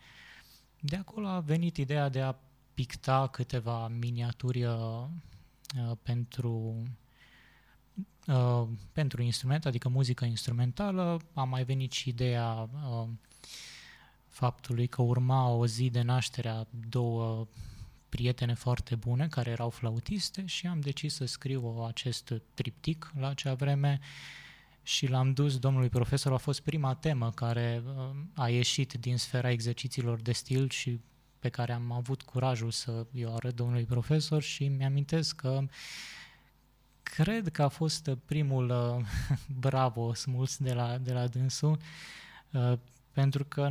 [0.79, 2.35] De acolo a venit ideea de a
[2.79, 5.05] picta câteva miniaturi uh,
[6.03, 6.83] pentru
[8.27, 11.21] uh, pentru instrument, adică muzică instrumentală.
[11.33, 13.07] A mai venit și ideea uh,
[14.27, 17.47] faptului că urma o zi de naștere a două
[18.09, 23.53] prietene foarte bune care erau flautiste și am decis să scriu acest triptic la acea
[23.53, 23.99] vreme
[24.83, 26.33] și l-am dus domnului profesor.
[26.33, 30.99] A fost prima temă care uh, a ieșit din sfera exercițiilor de stil și
[31.39, 35.63] pe care am avut curajul să o arăt domnului profesor și mi-amintesc că
[37.03, 39.05] cred că a fost primul uh,
[39.65, 41.77] bravo smuls de la, de la dânsul
[42.51, 42.73] uh,
[43.11, 43.69] pentru că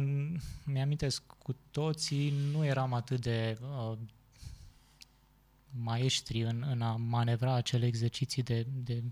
[0.64, 3.98] mi-amintesc, cu toții nu eram atât de uh,
[5.70, 9.02] maestri în, în a manevra acele exerciții de, de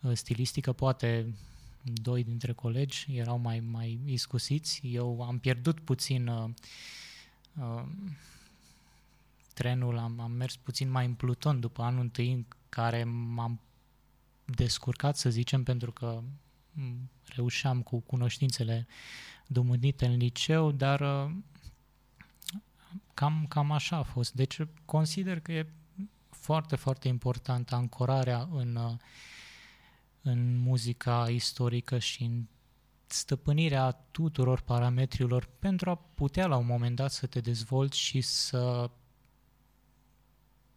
[0.00, 1.34] uh, stilistică, poate
[1.82, 4.80] doi dintre colegi erau mai, mai iscusiți.
[4.84, 6.50] Eu am pierdut puțin uh,
[7.60, 7.84] uh,
[9.54, 13.60] trenul, am, am mers puțin mai în pluton după anul întâi în care m-am
[14.44, 16.22] descurcat, să zicem, pentru că
[17.24, 18.86] reușeam cu cunoștințele
[19.46, 21.32] dumânite în liceu, dar uh,
[23.14, 24.32] cam, cam așa a fost.
[24.32, 25.66] Deci consider că e
[26.30, 28.96] foarte, foarte important ancorarea în, uh,
[30.22, 32.44] în muzica istorică și în
[33.06, 38.90] stăpânirea tuturor parametrilor pentru a putea la un moment dat să te dezvolți și să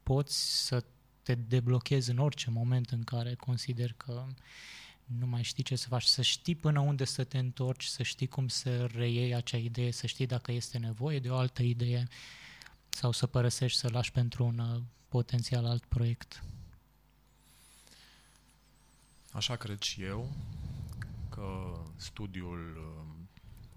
[0.04, 0.84] poți să
[1.24, 4.26] te deblochezi în orice moment în care consider că
[5.06, 8.28] nu mai știi ce să faci, să știi până unde să te întorci, să știi
[8.28, 12.08] cum să reiei acea idee, să știi dacă este nevoie de o altă idee
[12.90, 16.44] sau să părăsești, să lași pentru un uh, potențial alt proiect.
[19.32, 20.32] Așa cred și eu
[21.38, 23.06] că studiul uh,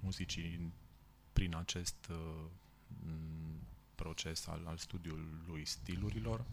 [0.01, 0.73] muzicii
[1.33, 2.44] prin acest uh,
[3.94, 6.44] proces al, al studiului stilurilor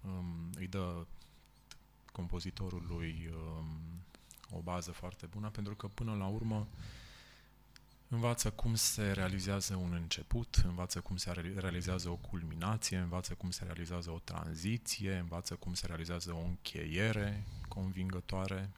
[0.00, 1.06] um, îi dă
[2.12, 3.66] compozitorului um,
[4.50, 6.68] o bază foarte bună, pentru că până la urmă
[8.10, 13.64] Învață cum se realizează un început, învață cum se realizează o culminație, învață cum se
[13.64, 18.70] realizează o tranziție, învață cum se realizează o încheiere convingătoare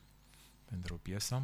[0.70, 1.42] pentru o piesă.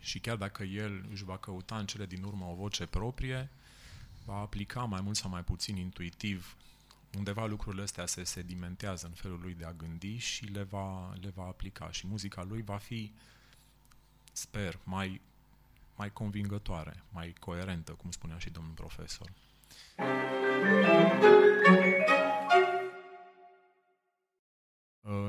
[0.00, 3.48] Și chiar dacă el își va căuta în cele din urmă o voce proprie,
[4.24, 6.56] va aplica mai mult sau mai puțin intuitiv
[7.16, 11.32] undeva lucrurile astea se sedimentează în felul lui de a gândi și le va, le
[11.34, 13.12] va aplica și muzica lui va fi,
[14.32, 15.20] sper, mai,
[15.96, 19.32] mai convingătoare, mai coerentă, cum spunea și domnul profesor.
[19.96, 21.89] Uh,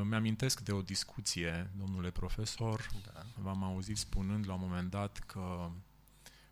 [0.04, 3.26] mi-amintesc de o discuție, domnule profesor, da.
[3.36, 5.70] v-am auzit spunând la un moment dat că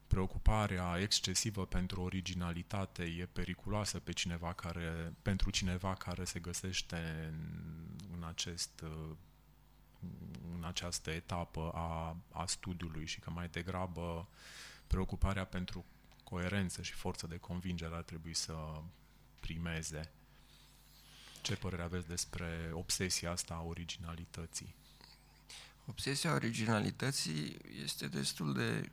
[0.08, 7.88] preocuparea excesivă pentru originalitate e periculoasă pe cineva care, pentru cineva care se găsește în,
[8.16, 8.84] în, acest,
[10.56, 14.28] în această etapă a, a studiului și că mai degrabă
[14.88, 15.86] preocuparea pentru
[16.24, 18.56] coerență și forță de convingere ar trebui să
[19.40, 20.12] primeze.
[21.42, 24.76] Ce părere aveți despre obsesia asta a originalității?
[25.86, 28.92] Obsesia originalității este destul de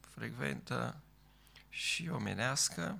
[0.00, 1.00] frecventă
[1.68, 2.98] și omenească,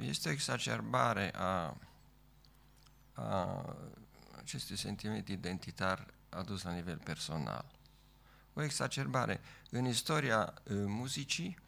[0.00, 1.76] este o exacerbare a,
[3.12, 3.76] a
[4.36, 7.64] acestui sentiment identitar adus la nivel personal.
[8.54, 9.40] O exacerbare.
[9.70, 11.58] În istoria uh, muzicii,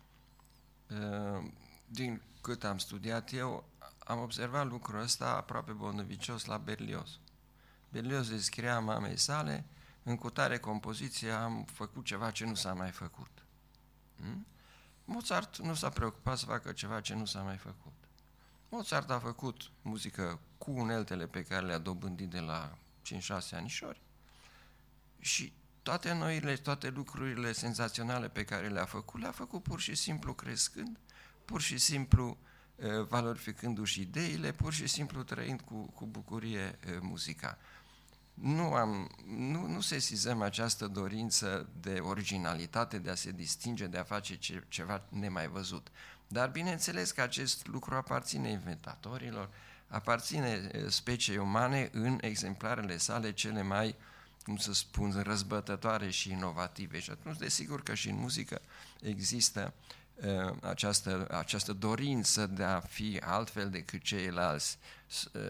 [0.91, 1.51] uh,
[1.87, 3.68] din cât am studiat eu,
[4.09, 7.19] am observat lucrul ăsta aproape bonăvicios la Berlioz.
[7.89, 9.65] Berlioz descria mamei sale,
[10.03, 13.31] în cutare compoziție am făcut ceva ce nu s-a mai făcut.
[14.17, 14.47] Hmm?
[15.05, 17.93] Mozart nu s-a preocupat să facă ceva ce nu s-a mai făcut.
[18.69, 24.01] Mozart a făcut muzică cu uneltele pe care le-a dobândit de la 5-6 anișori
[25.19, 30.35] și toate noile, toate lucrurile senzaționale pe care le-a făcut, le-a făcut pur și simplu
[30.35, 30.99] crescând,
[31.45, 32.48] pur și simplu uh,
[33.09, 37.59] valorificându-și ideile, pur și simplu trăind cu, cu bucurie uh, muzica
[38.41, 44.03] nu, am, nu, nu sesizăm această dorință de originalitate, de a se distinge, de a
[44.03, 45.89] face ce, ceva nemai văzut.
[46.29, 49.51] Dar bineînțeles că acest lucru aparține inventatorilor,
[49.89, 53.95] aparține speciei umane în exemplarele sale cele mai,
[54.43, 56.99] cum să spun, răzbătătoare și inovative.
[56.99, 58.61] Și atunci, desigur că și în muzică
[59.01, 59.98] există uh,
[60.61, 64.79] această, această dorință de a fi altfel decât ceilalți,
[65.33, 65.43] uh,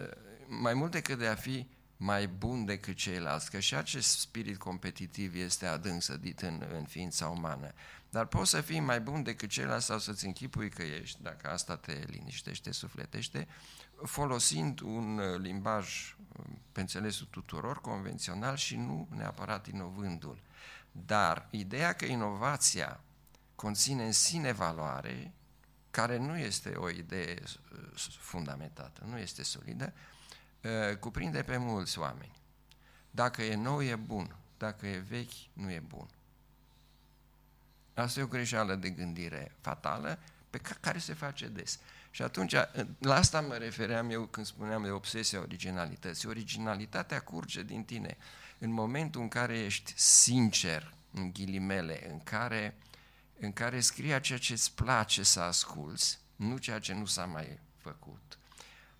[0.47, 5.35] mai mult decât de a fi mai bun decât ceilalți, că și acest spirit competitiv
[5.35, 7.71] este adânc sădit în, în ființa umană.
[8.09, 11.77] Dar poți să fii mai bun decât ceilalți sau să-ți închipui că ești, dacă asta
[11.77, 13.47] te liniștește, sufletește,
[14.03, 16.15] folosind un limbaj,
[16.71, 20.41] pe înțelesul tuturor, convențional și nu neapărat inovându-l.
[20.91, 22.99] Dar ideea că inovația
[23.59, 25.33] conține în sine valoare,
[25.91, 27.43] care nu este o idee
[28.19, 29.93] fundamentată, nu este solidă,
[30.99, 32.31] cuprinde pe mulți oameni.
[33.11, 34.35] Dacă e nou, e bun.
[34.57, 36.07] Dacă e vechi, nu e bun.
[37.93, 40.19] Asta e o greșeală de gândire fatală
[40.49, 41.79] pe care se face des.
[42.11, 42.53] Și atunci,
[42.99, 46.27] la asta mă refeream eu când spuneam de obsesia originalității.
[46.27, 48.17] Originalitatea curge din tine.
[48.59, 52.75] În momentul în care ești sincer, în ghilimele, în care,
[53.39, 57.59] în care scrie ceea ce îți place să asculți, nu ceea ce nu s-a mai
[57.77, 58.37] făcut,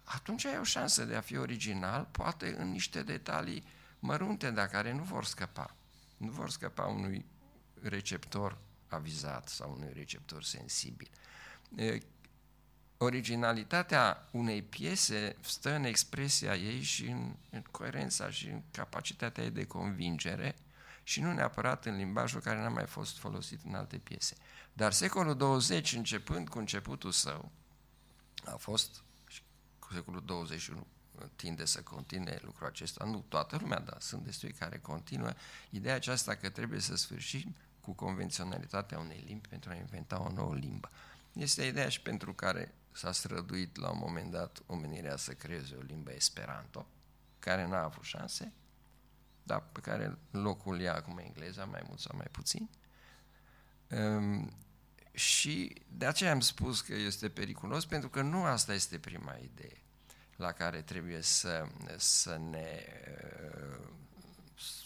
[0.03, 3.63] atunci ai o șansă de a fi original, poate în niște detalii
[3.99, 5.75] mărunte, dar care nu vor scăpa.
[6.17, 7.25] Nu vor scăpa unui
[7.81, 11.09] receptor avizat sau unui receptor sensibil.
[12.97, 19.51] Originalitatea unei piese stă în expresia ei și în, în coerența și în capacitatea ei
[19.51, 20.55] de convingere
[21.09, 24.35] și nu neapărat în limbajul care n-a mai fost folosit în alte piese.
[24.73, 27.51] Dar secolul 20, începând cu începutul său,
[28.45, 29.03] a fost
[29.91, 30.87] secolul 21
[31.35, 33.05] tinde să continue lucrul acesta.
[33.05, 35.33] Nu toată lumea, dar sunt destui care continuă.
[35.69, 40.55] Ideea aceasta că trebuie să sfârșim cu convenționalitatea unei limbi pentru a inventa o nouă
[40.55, 40.89] limbă.
[41.33, 45.81] Este ideea și pentru care s-a străduit la un moment dat omenirea să creeze o
[45.81, 46.87] limbă esperanto,
[47.39, 48.53] care n-a avut șanse,
[49.49, 52.69] dar pe care locul ia acum engleza, mai mult sau mai puțin.
[53.87, 54.53] Um,
[55.11, 59.81] și de aceea am spus că este periculos, pentru că nu asta este prima idee
[60.35, 62.83] la care trebuie să, să, ne,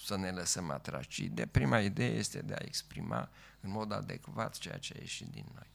[0.06, 1.24] să ne lăsăm atrași.
[1.24, 3.30] De prima idee este de a exprima
[3.62, 5.72] în mod adecvat ceea ce a ieșit din noi.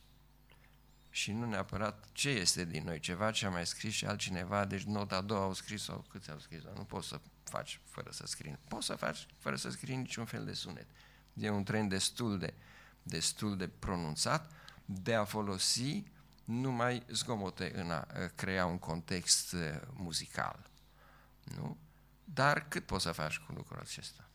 [1.11, 4.83] Și nu neapărat ce este din noi, ceva ce a mai scris și altcineva, deci
[4.83, 8.27] nota a doua au scris sau câți au scris, nu poți să faci fără să
[8.27, 8.59] scrii.
[8.69, 10.87] Poți să faci fără să scrii niciun fel de sunet.
[11.33, 12.55] E un tren destul de,
[13.03, 14.53] destul de pronunțat
[14.85, 16.03] de a folosi
[16.45, 19.55] numai zgomote în a crea un context
[19.93, 20.71] muzical.
[21.57, 21.77] Nu?
[22.25, 24.29] Dar cât poți să faci cu lucrul acesta?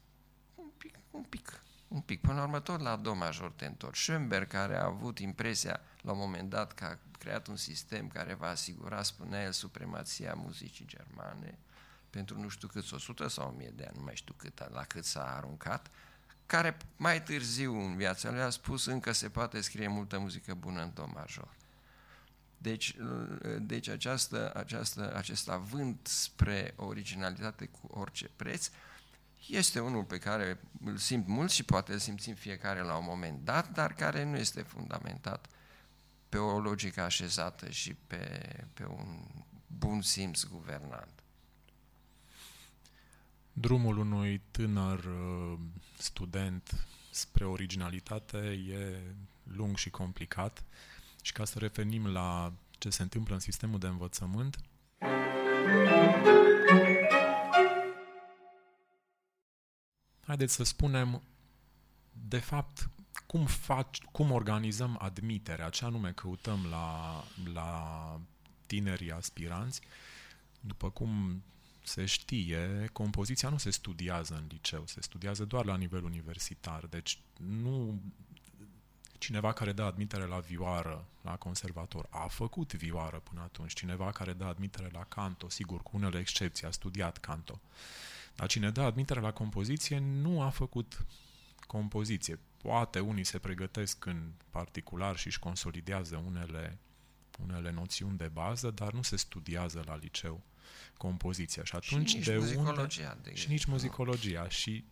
[0.56, 2.22] Un pic, un pic, un pic.
[2.22, 4.02] Până la urmă, tot la do major te întorci.
[4.02, 8.34] Schoenberg, care a avut impresia la un moment dat că a creat un sistem care
[8.34, 11.60] va asigura, spunea el, supremația muzicii germane
[12.14, 15.06] pentru nu știu cât, 100 sau 1000 de ani, nu mai știu cât, la cât
[15.06, 15.92] s-a aruncat,
[16.46, 20.82] care mai târziu în viața lui a spus încă se poate scrie multă muzică bună
[20.82, 21.56] în do major.
[22.58, 22.96] Deci,
[23.60, 28.70] deci această, această, acest avânt spre originalitate cu orice preț
[29.48, 33.46] este unul pe care îl simt mult și poate îl simțim fiecare la un moment
[33.46, 35.48] dat, dar care nu este fundamentat
[36.30, 39.26] pe o logică așezată și pe, pe un
[39.68, 41.13] bun simț guvernant.
[43.54, 45.60] Drumul unui tânăr uh,
[45.98, 48.38] student spre originalitate
[48.70, 49.00] e
[49.44, 50.64] lung și complicat.
[51.22, 54.60] Și ca să referim la ce se întâmplă în sistemul de învățământ,
[60.26, 61.22] haideți să spunem,
[62.28, 62.90] de fapt,
[63.26, 67.24] cum, fac, cum organizăm admiterea, ce anume căutăm la,
[67.54, 68.20] la
[68.66, 69.82] tinerii aspiranți,
[70.60, 71.42] după cum
[71.84, 76.86] se știe, compoziția nu se studiază în liceu, se studiază doar la nivel universitar.
[76.86, 78.02] Deci nu
[79.18, 83.74] cineva care dă admitere la vioară la conservator a făcut vioară până atunci.
[83.74, 87.62] Cineva care dă admitere la canto, sigur, cu unele excepții, a studiat canto.
[88.36, 91.06] Dar cine dă admitere la compoziție nu a făcut
[91.68, 92.40] compoziție.
[92.58, 96.78] Poate unii se pregătesc în particular și își consolidează unele,
[97.44, 100.42] unele noțiuni de bază, dar nu se studiază la liceu
[100.98, 101.64] compoziția.
[101.64, 103.16] Și atunci și nici de muzicologia.
[103.18, 104.50] Unde, de și nici muzicologia.
[104.50, 104.86] Și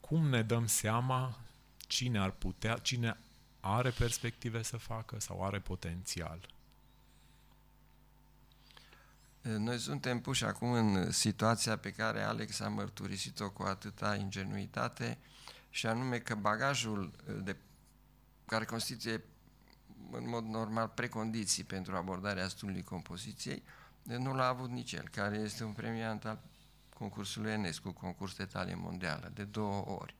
[0.00, 1.40] cum ne dăm seama
[1.76, 3.18] cine ar putea, cine
[3.60, 6.48] are perspective să facă sau are potențial?
[9.42, 15.18] Noi suntem puși acum în situația pe care Alex a mărturisit-o cu atâta ingenuitate
[15.70, 17.56] și anume că bagajul de,
[18.46, 19.24] care constituie
[20.10, 23.62] în mod normal precondiții pentru abordarea studiului compoziției
[24.04, 26.38] nu l-a avut nici el, care este un premiant al
[26.94, 30.14] concursului Enescu, concurs de talie mondială, de două ori.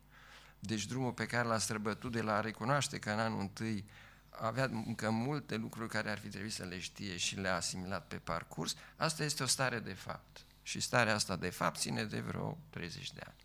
[0.59, 3.85] Deci drumul pe care l-a străbătut de la a recunoaște că în anul întâi
[4.31, 8.17] avea încă multe lucruri care ar fi trebuit să le știe și le-a asimilat pe
[8.17, 10.45] parcurs, asta este o stare de fapt.
[10.63, 13.37] Și starea asta de fapt ține de vreo 30 de ani.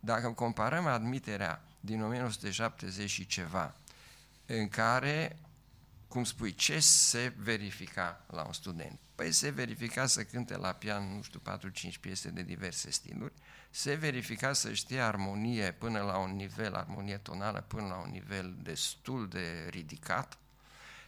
[0.00, 3.74] Dacă comparăm admiterea din 1970 și ceva,
[4.46, 5.38] în care,
[6.12, 8.98] cum spui, ce se verifica la un student?
[9.14, 11.40] Păi se verifica să cânte la pian, nu știu,
[11.90, 13.32] 4-5 piese de diverse stiluri,
[13.70, 18.56] se verifica să știe armonie până la un nivel, armonie tonală până la un nivel
[18.62, 20.38] destul de ridicat,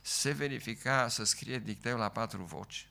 [0.03, 2.89] se verifica să scrie dicteu la patru voci,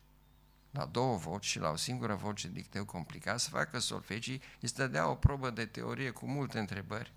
[0.71, 5.07] la două voci și la o singură voce dicteu complicat, să facă solfegii, îi stădea
[5.07, 7.13] o probă de teorie cu multe întrebări.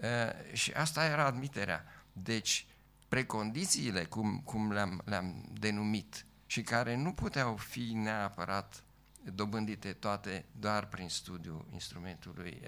[0.00, 1.84] E, și asta era admiterea.
[2.12, 2.66] Deci,
[3.12, 8.82] precondițiile, cum, cum le-am, le-am denumit, și care nu puteau fi neapărat
[9.34, 12.62] dobândite toate doar prin studiul instrumentului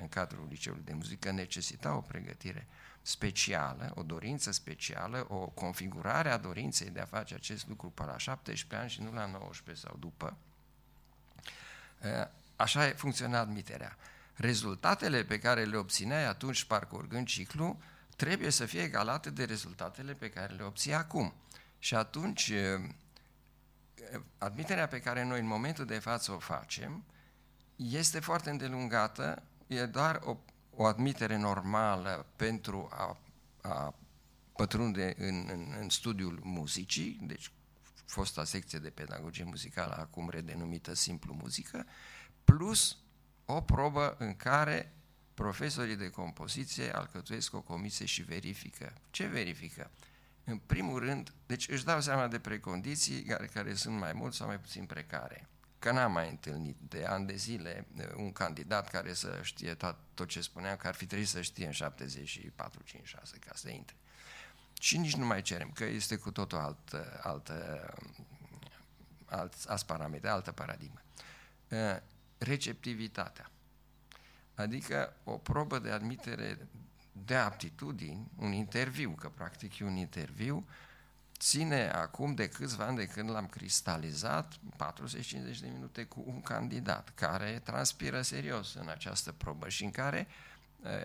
[0.00, 2.66] în cadrul liceului de muzică, necesita o pregătire
[3.02, 8.18] specială, o dorință specială, o configurare a dorinței de a face acest lucru pe la
[8.18, 10.36] 17 ani și nu la 19 sau după.
[12.56, 13.96] Așa funcționa admiterea.
[14.34, 17.80] Rezultatele pe care le obțineai atunci parcurgând ciclu
[18.16, 21.34] trebuie să fie egalate de rezultatele pe care le obții acum.
[21.78, 22.52] Și atunci,
[24.38, 27.04] admiterea pe care noi în momentul de față o facem
[27.76, 30.36] este foarte îndelungată, e doar o,
[30.70, 33.18] o admitere normală pentru a,
[33.60, 33.94] a
[34.56, 37.52] pătrunde în, în, în studiul muzicii, deci
[38.04, 41.86] fosta secție de pedagogie muzicală, acum redenumită simplu muzică,
[42.44, 42.98] plus
[43.44, 44.92] o probă în care
[45.36, 48.92] profesorii de compoziție alcătuiesc o comisie și verifică.
[49.10, 49.90] Ce verifică?
[50.44, 54.46] În primul rând, deci își dau seama de precondiții care, care sunt mai mult sau
[54.46, 55.48] mai puțin precare.
[55.78, 59.96] Că n-am mai întâlnit de ani de zile uh, un candidat care să știe tot,
[60.14, 63.70] tot ce spuneam, că ar fi trebuit să știe în 74, 5, 6 ca să
[63.70, 63.96] intre.
[64.80, 67.94] Și nici nu mai cerem, că este cu totul altă, altă,
[69.24, 71.02] alt, alți parametri, altă paradigmă.
[71.68, 71.96] Uh,
[72.38, 73.50] receptivitatea.
[74.56, 76.68] Adică o probă de admitere
[77.12, 80.66] de aptitudini, un interviu, că practic e un interviu,
[81.38, 84.58] ține acum de câțiva ani de când l-am cristalizat 40-50
[85.60, 90.26] de minute cu un candidat care transpiră serios în această probă și în care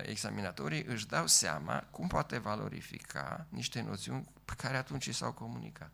[0.02, 5.92] examinatorii își dau seama cum poate valorifica niște noțiuni pe care atunci i s-au comunicat.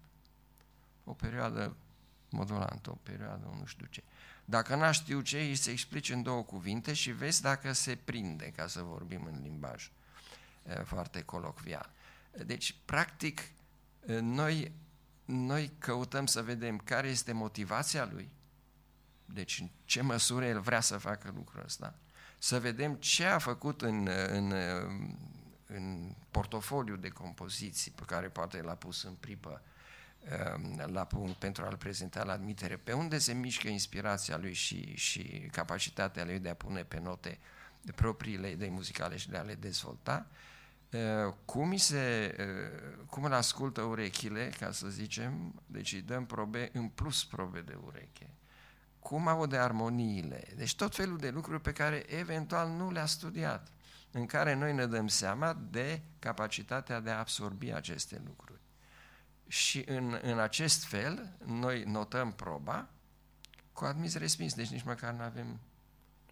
[1.04, 1.76] O perioadă
[2.30, 4.04] modulantă, o perioadă nu știu ce.
[4.50, 8.46] Dacă n-a știu ce, îi se explice în două cuvinte și vezi dacă se prinde,
[8.46, 9.92] ca să vorbim în limbaj
[10.84, 11.92] foarte colocvial.
[12.46, 13.42] Deci, practic,
[14.20, 14.72] noi,
[15.26, 18.30] noi căutăm să vedem care este motivația lui,
[19.26, 21.96] deci în ce măsură el vrea să facă lucrul ăsta,
[22.40, 24.54] să vedem ce a făcut în, în,
[25.66, 29.62] în portofoliu de compoziții pe care poate l-a pus în pripă
[30.86, 35.48] la punct pentru a-l prezenta la admitere, pe unde se mișcă inspirația lui și, și
[35.52, 37.40] capacitatea lui de a pune pe note
[37.96, 40.28] propriile idei muzicale și de a le dezvolta,
[41.46, 42.36] cum, se,
[43.10, 47.78] cum îl ascultă urechile, ca să zicem, deci îi dăm probe, în plus probe de
[47.86, 48.30] ureche,
[49.00, 53.72] cum aude armoniile, deci tot felul de lucruri pe care eventual nu le-a studiat,
[54.12, 58.57] în care noi ne dăm seama de capacitatea de a absorbi aceste lucruri.
[59.48, 62.90] Și în, în acest fel, noi notăm proba
[63.74, 65.60] cu admis-respins, deci nici măcar nu avem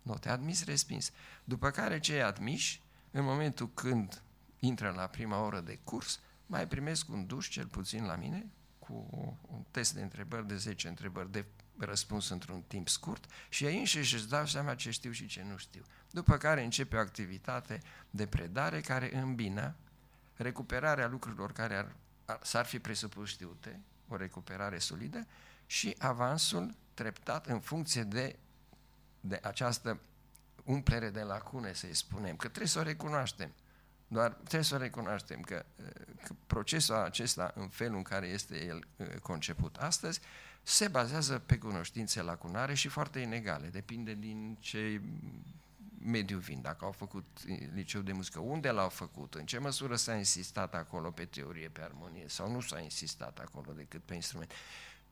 [0.01, 1.11] note, admis-respins.
[1.43, 4.21] După care cei admiși, în momentul când
[4.59, 8.45] intră la prima oră de curs, mai primesc un duș, cel puțin la mine,
[8.79, 9.07] cu
[9.47, 11.45] un test de întrebări de 10 întrebări de
[11.77, 15.57] răspuns într-un timp scurt și ei înșiși își dau seama ce știu și ce nu
[15.57, 15.83] știu.
[16.11, 19.75] După care începe o activitate de predare care îmbină
[20.35, 21.95] recuperarea lucrurilor care ar, ar,
[22.41, 25.27] s-ar fi presupus știute, o recuperare solidă,
[25.65, 28.39] și avansul treptat în funcție de,
[29.19, 29.99] de această
[30.63, 33.53] umplere de lacune, să-i spunem, că trebuie să o recunoaștem.
[34.07, 35.65] Doar trebuie să recunoaștem că,
[36.23, 40.19] că procesul acesta, în felul în care este el uh, conceput astăzi,
[40.63, 43.67] se bazează pe cunoștințe lacunare și foarte inegale.
[43.67, 45.01] Depinde din ce
[46.05, 47.25] mediu vin, dacă au făcut
[47.73, 51.81] liceu de muzică, unde l-au făcut, în ce măsură s-a insistat acolo pe teorie, pe
[51.81, 54.51] armonie, sau nu s-a insistat acolo decât pe instrument.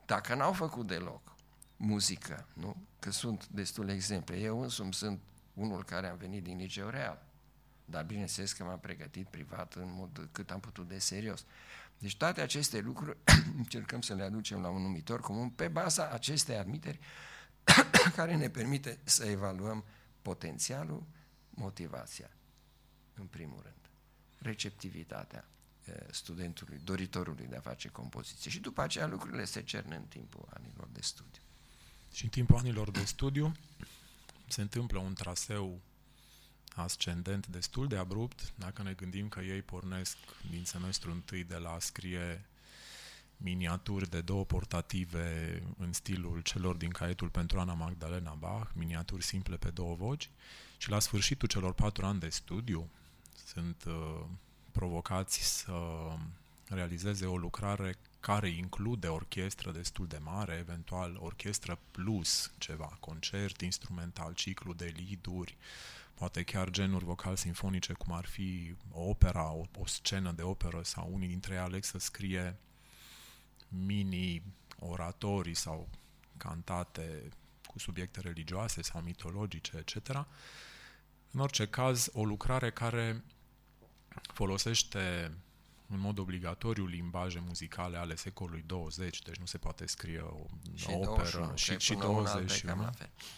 [0.06, 1.36] Dacă n-au făcut deloc
[1.78, 2.76] muzică, nu?
[3.00, 4.40] Că sunt destule exemple.
[4.40, 5.20] Eu însumi sunt
[5.54, 7.32] unul care am venit din liceu real
[7.86, 11.46] dar bineînțeles că m-am pregătit privat în mod cât am putut de serios.
[11.98, 13.18] Deci toate aceste lucruri
[13.58, 17.00] încercăm să le aducem la un numitor comun pe baza acestei admiteri
[18.16, 19.84] care ne permite să evaluăm
[20.24, 21.04] potențialul,
[21.50, 22.30] motivația,
[23.14, 23.90] în primul rând,
[24.40, 25.48] receptivitatea
[26.12, 28.52] studentului, doritorului de a face compoziție.
[28.52, 31.42] Și după aceea lucrurile se cern în timpul anilor de studiu.
[32.14, 33.52] Și în timpul anilor de studiu
[34.48, 35.82] se întâmplă un traseu
[36.76, 40.18] ascendent destul de abrupt, dacă ne gândim că ei pornesc
[40.50, 42.46] din semestrul întâi de la a scrie
[43.44, 49.58] miniaturi de două portative în stilul celor din caietul pentru Ana Magdalena Bach, miniaturi simple
[49.58, 50.30] pe două voci,
[50.78, 52.90] și la sfârșitul celor patru ani de studiu
[53.46, 54.26] sunt uh,
[54.72, 55.74] provocați să
[56.70, 64.34] realizeze o lucrare care include orchestră destul de mare, eventual orchestră plus ceva, concert instrumental,
[64.34, 65.58] ciclu de liduri,
[66.14, 70.82] poate chiar genuri vocal sinfonice, cum ar fi o opera, o, o scenă de operă
[70.84, 72.58] sau unii dintre ei aleg să scrie
[73.86, 75.90] mini-oratorii sau
[76.38, 77.30] cantate
[77.68, 80.26] cu subiecte religioase sau mitologice, etc.
[81.32, 83.24] În orice caz, o lucrare care
[84.34, 85.32] folosește
[85.88, 90.46] în mod obligatoriu limbaje muzicale ale secolului 20, deci nu se poate scrie o
[90.76, 92.90] și operă 21, și, și 21.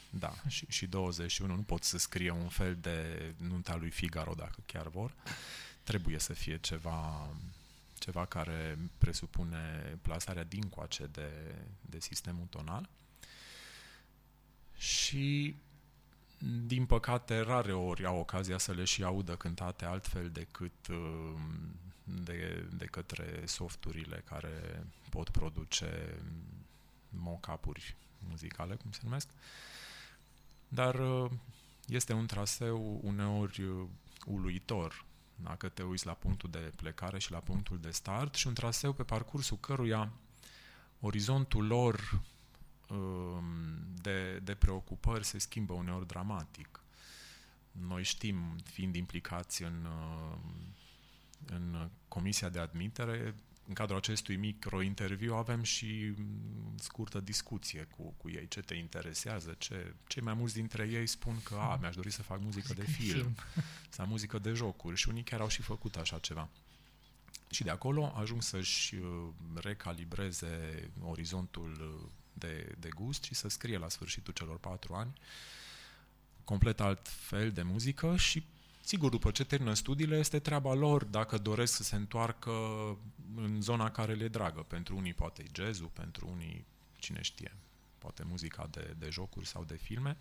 [0.10, 4.64] Da, și, și 21 nu pot să scrie un fel de nunta lui Figaro dacă
[4.66, 5.16] chiar vor.
[5.84, 7.30] Trebuie să fie ceva
[8.00, 12.90] ceva care presupune plasarea dincoace de, de sistemul tonal.
[14.78, 15.56] Și
[16.66, 21.34] din păcate, rare ori au ocazia să le și audă cântate altfel decât uh,
[22.04, 26.20] de, de către softurile care pot produce
[27.10, 27.96] mock-up-uri
[28.30, 29.30] muzicale, cum se numesc.
[30.68, 31.32] Dar uh,
[31.88, 33.88] este un traseu uneori uh,
[34.26, 35.06] uluitor
[35.36, 38.94] dacă te uiți la punctul de plecare și la punctul de start și un traseu
[38.94, 40.12] pe parcursul căruia
[41.00, 42.22] orizontul lor
[42.90, 43.44] um,
[44.02, 46.80] de, de preocupări se schimbă uneori dramatic.
[47.72, 50.38] Noi știm, fiind implicați în uh,
[51.46, 53.36] în comisia de admitere,
[53.68, 59.56] în cadrul acestui micro-interviu avem și mm, scurtă discuție cu, cu ei, ce te interesează,
[59.58, 62.84] ce, cei mai mulți dintre ei spun că a, mi-aș dori să fac muzică de
[62.84, 63.36] film, film.
[63.96, 64.98] sau muzică de jocuri.
[64.98, 66.50] Și unii chiar au și făcut așa ceva.
[67.50, 73.78] Și de acolo ajung să-și uh, recalibreze orizontul uh, de, de gust și să scrie
[73.78, 75.14] la sfârșitul celor patru ani
[76.46, 78.46] complet alt fel de muzică și
[78.86, 82.52] Sigur, după ce termină studiile, este treaba lor dacă doresc să se întoarcă
[83.36, 84.62] în zona care le dragă.
[84.62, 86.66] Pentru unii poate e jazzul, pentru unii,
[86.98, 87.56] cine știe,
[87.98, 90.18] poate muzica de, de jocuri sau de filme,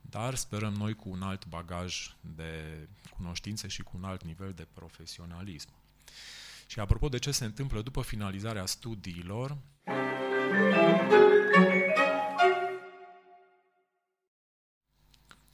[0.00, 4.66] dar sperăm noi cu un alt bagaj de cunoștințe și cu un alt nivel de
[4.72, 5.68] profesionalism.
[6.66, 9.56] Și apropo de ce se întâmplă după finalizarea studiilor,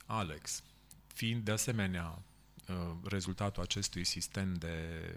[0.07, 0.63] Alex,
[1.07, 2.23] fiind de asemenea
[2.69, 5.15] uh, rezultatul acestui sistem de,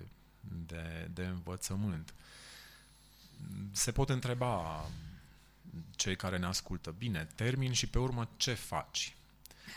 [0.66, 2.14] de, de învățământ,
[3.72, 4.86] se pot întreba
[5.96, 9.16] cei care ne ascultă, bine, termin și pe urmă ce faci?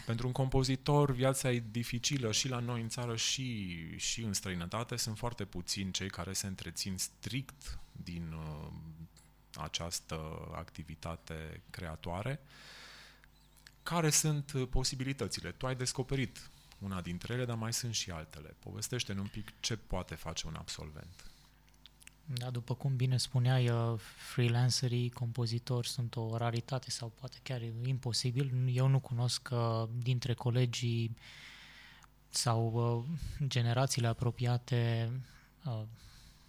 [0.07, 4.97] Pentru un compozitor, viața e dificilă și la noi în țară și, și în străinătate.
[4.97, 8.69] Sunt foarte puțini cei care se întrețin strict din uh,
[9.55, 12.41] această activitate creatoare.
[13.83, 15.53] Care sunt uh, posibilitățile?
[15.53, 18.55] Tu ai descoperit una dintre ele, dar mai sunt și altele.
[18.59, 21.33] Povestește-ne un pic ce poate face un absolvent.
[22.27, 23.99] Da, după cum bine spuneai, uh,
[24.33, 28.69] freelancerii, compozitori sunt o raritate sau poate chiar imposibil.
[28.73, 31.17] Eu nu cunosc uh, dintre colegii
[32.29, 35.11] sau uh, generațiile apropiate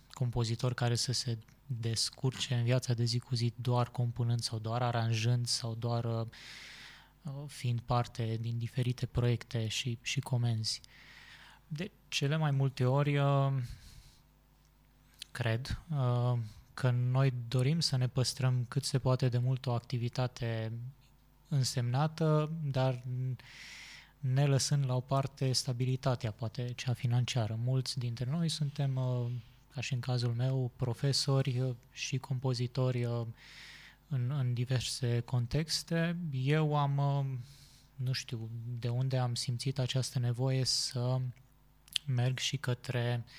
[0.10, 4.82] compozitori care să se descurce în viața de zi cu zi doar compunând sau doar
[4.82, 6.28] aranjând sau doar
[7.48, 10.82] fiind parte din diferite proiecte și, și comenzi.
[11.68, 13.20] De cele mai multe ori
[15.32, 16.40] cred uh,
[16.74, 20.72] că noi dorim să ne păstrăm cât se poate de mult o activitate
[21.48, 23.04] însemnată, dar
[24.20, 27.60] ne lăsând la o parte stabilitatea, poate cea financiară.
[27.64, 29.32] Mulți dintre noi suntem, uh,
[29.74, 33.06] ca și în cazul meu, profesori uh, și compozitori
[34.08, 36.18] în, în diverse contexte.
[36.32, 37.00] Eu am,
[37.96, 38.50] nu știu
[38.80, 41.20] de unde am simțit această nevoie să
[42.06, 43.32] merg și către uh,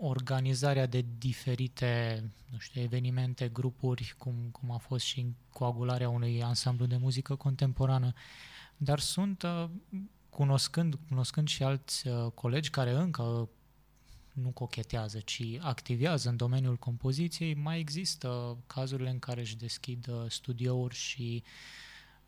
[0.00, 6.86] organizarea de diferite nu știu, evenimente, grupuri, cum, cum a fost și coagularea unui ansamblu
[6.86, 8.12] de muzică contemporană,
[8.76, 9.64] dar sunt, uh,
[10.30, 13.48] cunoscând, cunoscând și alți uh, colegi care încă
[14.42, 20.24] nu cochetează, ci activează în domeniul compoziției, mai există cazurile în care își deschid uh,
[20.28, 21.42] studiouri și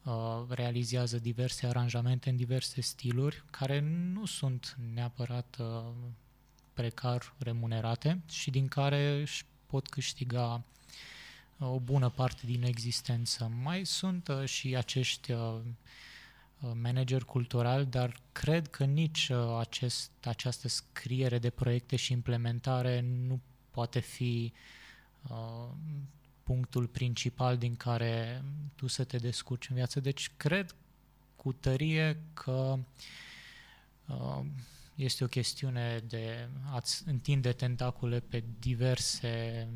[0.02, 3.80] uh, realizează diverse aranjamente în diverse stiluri, care
[4.12, 5.92] nu sunt neapărat uh,
[6.72, 10.62] precar remunerate și din care își pot câștiga
[11.58, 13.50] uh, o bună parte din existență.
[13.62, 15.56] Mai sunt uh, și acești uh,
[16.74, 23.40] manageri culturali, dar cred că nici acest, această scriere de proiecte și implementare nu
[23.70, 24.52] poate fi
[25.28, 25.68] uh,
[26.42, 28.44] punctul principal din care
[28.74, 30.00] tu să te descurci în viață.
[30.00, 30.74] Deci cred
[31.36, 32.78] cu tărie că
[34.06, 34.44] uh,
[34.94, 39.68] este o chestiune de a-ți întinde tentacule pe diverse,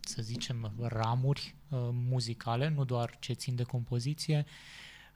[0.00, 4.46] să zicem, ramuri uh, muzicale, nu doar ce țin de compoziție,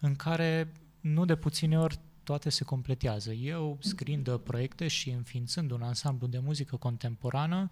[0.01, 3.33] în care nu de puține ori toate se completează.
[3.33, 7.69] Eu, scriind proiecte și înființând un ansamblu de muzică contemporană,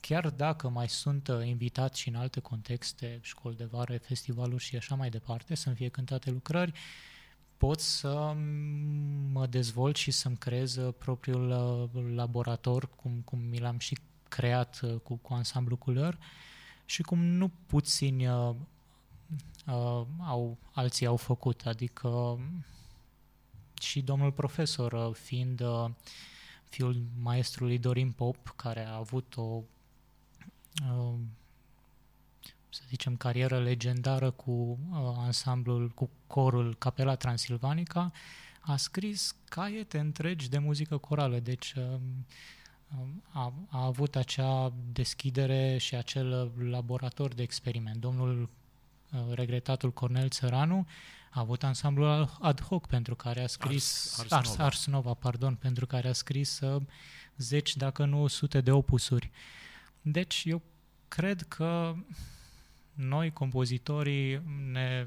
[0.00, 4.76] chiar dacă mai sunt uh, invitați și în alte contexte, școli de vară, festivaluri și
[4.76, 6.72] așa mai departe, să-mi fie cântate lucrări,
[7.56, 8.34] pot să
[9.32, 11.50] mă dezvolt și să-mi creez uh, propriul
[11.94, 13.98] uh, laborator, cum, cum mi l-am și
[14.28, 16.18] creat uh, cu, cu ansamblu culor
[16.84, 18.26] și cum nu puțini
[19.66, 21.66] uh, uh, au, alții au făcut.
[21.66, 22.38] Adică
[23.80, 25.90] și domnul profesor, uh, fiind uh,
[26.68, 29.62] fiul maestrului Dorin Pop, care a avut o
[30.90, 31.14] uh,
[32.68, 34.78] să zicem, carieră legendară cu uh,
[35.16, 38.12] ansamblul, cu corul Capela Transilvanica,
[38.60, 42.00] a scris caiete întregi de muzică corală, deci uh,
[43.30, 48.00] a, a avut acea deschidere și acel laborator de experiment.
[48.00, 48.48] Domnul uh,
[49.34, 50.86] regretatul Cornel Țăranu
[51.30, 54.64] a avut ansamblul ad hoc pentru care a scris Ars, Ars, Nova.
[54.64, 56.82] Ars Nova, pardon, pentru care a scris uh,
[57.36, 59.30] zeci, dacă nu sute de opusuri.
[60.02, 60.62] Deci eu
[61.08, 61.94] cred că
[62.94, 64.42] noi, compozitorii,
[64.72, 65.06] ne,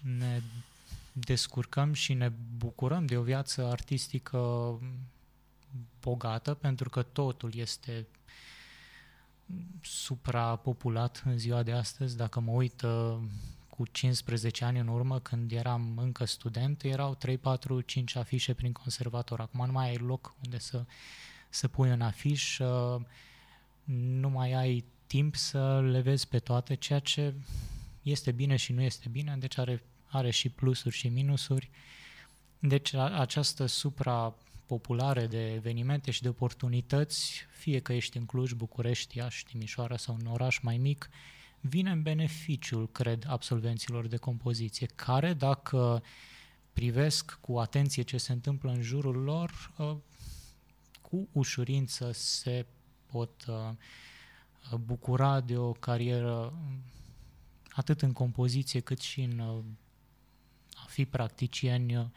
[0.00, 0.42] ne
[1.12, 4.38] descurcăm și ne bucurăm de o viață artistică
[6.00, 8.06] bogată, pentru că totul este
[9.82, 12.16] suprapopulat în ziua de astăzi.
[12.16, 13.16] Dacă mă uit uh,
[13.68, 18.72] cu 15 ani în urmă, când eram încă student, erau 3, 4, 5 afișe prin
[18.72, 19.40] conservator.
[19.40, 20.84] Acum nu mai ai loc unde să,
[21.48, 23.00] să pui un afiș, uh,
[23.84, 27.34] nu mai ai timp să le vezi pe toate, ceea ce
[28.02, 31.70] este bine și nu este bine, deci are, are și plusuri și minusuri.
[32.58, 33.66] Deci această
[34.70, 40.16] suprapopulare de evenimente și de oportunități, fie că ești în Cluj, București, Iași, Timișoara sau
[40.20, 41.10] un oraș mai mic,
[41.60, 46.02] vine în beneficiul, cred, absolvenților de compoziție, care, dacă
[46.72, 49.96] privesc cu atenție ce se întâmplă în jurul lor, ă,
[51.00, 52.66] cu ușurință se
[53.06, 53.76] pot ă,
[54.84, 56.52] bucura de o carieră
[57.70, 59.62] atât în compoziție cât și în ă,
[60.74, 62.10] a fi practicieni,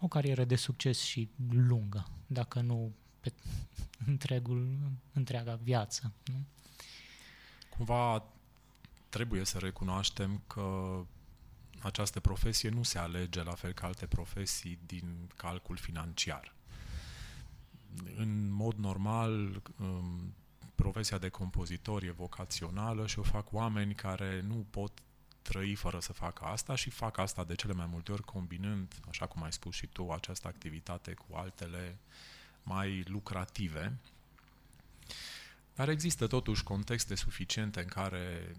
[0.00, 3.32] o carieră de succes și lungă, dacă nu pe
[4.06, 4.78] întregul,
[5.12, 6.12] întreaga viață.
[6.24, 6.44] Nu?
[7.68, 8.24] Cumva
[9.08, 11.00] trebuie să recunoaștem că
[11.82, 16.54] această profesie nu se alege la fel ca alte profesii din calcul financiar.
[18.16, 20.34] În mod normal, um,
[20.74, 25.02] profesia de compozitor e vocațională și o fac oameni care nu pot
[25.42, 29.26] trăi fără să facă asta și fac asta de cele mai multe ori combinând, așa
[29.26, 31.98] cum ai spus și tu, această activitate cu altele
[32.62, 33.98] mai lucrative.
[35.74, 38.56] Dar există totuși contexte suficiente în care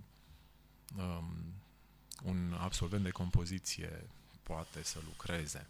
[0.98, 1.54] um,
[2.24, 4.08] un absolvent de compoziție
[4.44, 5.68] poate să lucreze.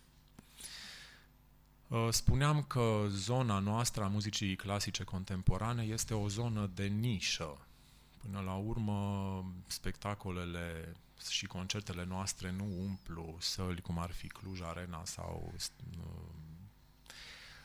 [1.87, 7.57] Uh, spuneam că zona noastră a muzicii clasice contemporane este o zonă de nișă.
[8.21, 10.95] Până la urmă, spectacolele
[11.29, 16.31] și concertele noastre nu umplu săli cum ar fi Cluj Arena sau uh,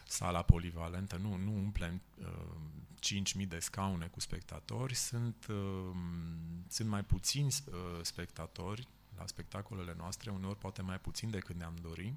[0.06, 2.26] sala polivalentă, nu, nu umplem uh,
[3.40, 5.96] 5.000 de scaune cu spectatori, sunt, uh,
[6.68, 12.14] sunt mai puțini uh, spectatori la spectacolele noastre, uneori poate mai puțin decât ne-am dori.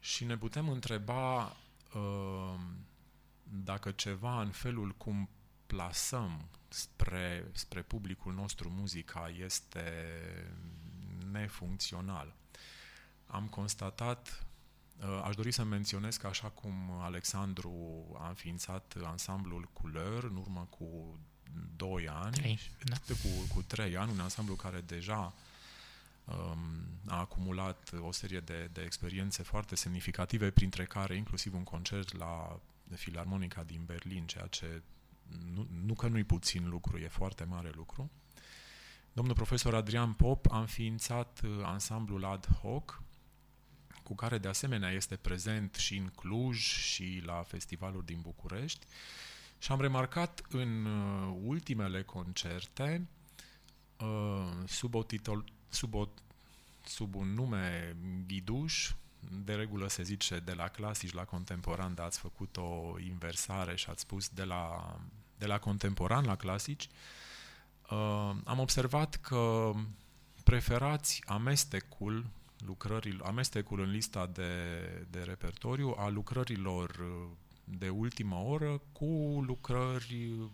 [0.00, 1.56] Și ne putem întreba
[1.94, 2.60] uh,
[3.42, 5.28] dacă ceva în felul cum
[5.72, 9.92] plasăm spre, spre publicul nostru muzica este
[11.32, 12.34] nefuncțional.
[13.26, 14.44] Am constatat
[15.02, 17.72] Uh, aș dori să menționez că așa cum Alexandru
[18.18, 21.18] a înființat ansamblul Couleur în urmă cu
[21.76, 22.96] 2 ani, trei, da.
[23.14, 25.34] cu, cu 3 ani, un ansamblu care deja
[26.24, 26.66] um,
[27.06, 32.60] a acumulat o serie de, de experiențe foarte semnificative, printre care inclusiv un concert la
[32.94, 34.82] Filarmonica din Berlin, ceea ce
[35.54, 38.10] nu, nu că nu-i puțin lucru, e foarte mare lucru.
[39.12, 43.02] Domnul profesor Adrian Pop a înființat uh, ansamblul ad hoc,
[44.02, 48.86] cu care de asemenea este prezent și în Cluj și la festivalul din București.
[49.58, 53.08] Și am remarcat în uh, ultimele concerte,
[53.98, 56.08] uh, sub, o titol, sub, o,
[56.84, 58.92] sub un nume ghiduș,
[59.44, 63.90] de regulă se zice de la clasici la contemporan, dar ați făcut o inversare și
[63.90, 64.96] ați spus de la,
[65.40, 66.88] de la contemporan la clasici,
[67.90, 69.72] uh, am observat că
[70.44, 72.26] preferați amestecul
[72.66, 74.52] lucrările, amestecul în lista de,
[75.10, 77.28] de repertoriu a lucrărilor uh,
[77.64, 80.50] de ultimă oră cu lucrări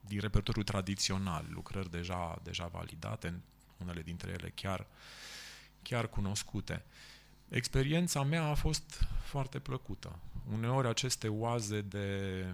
[0.00, 3.40] din repertoriu tradițional, lucrări deja, deja validate,
[3.76, 4.86] unele dintre ele chiar,
[5.82, 6.84] chiar cunoscute.
[7.48, 10.18] Experiența mea a fost foarte plăcută.
[10.52, 12.44] Uneori aceste oaze de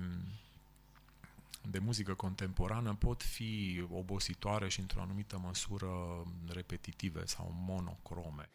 [1.70, 8.50] de muzică contemporană pot fi obositoare și într-o anumită măsură repetitive sau monocrome.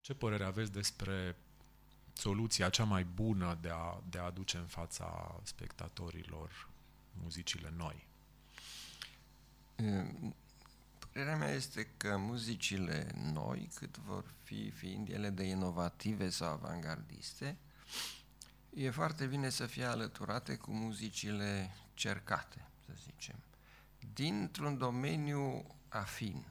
[0.00, 1.36] Ce părere aveți despre
[2.12, 6.68] soluția cea mai bună de a, de a aduce în fața spectatorilor
[7.22, 8.06] muzicile noi?
[11.12, 17.56] Părerea mea este că muzicile noi, cât vor fi fiind ele de inovative sau avangardiste,
[18.70, 23.36] e foarte bine să fie alăturate cu muzicile cercate, să zicem,
[24.12, 26.44] dintr-un domeniu afin.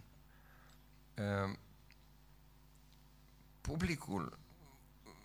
[1.14, 1.60] Ehm,
[3.62, 4.40] publicul,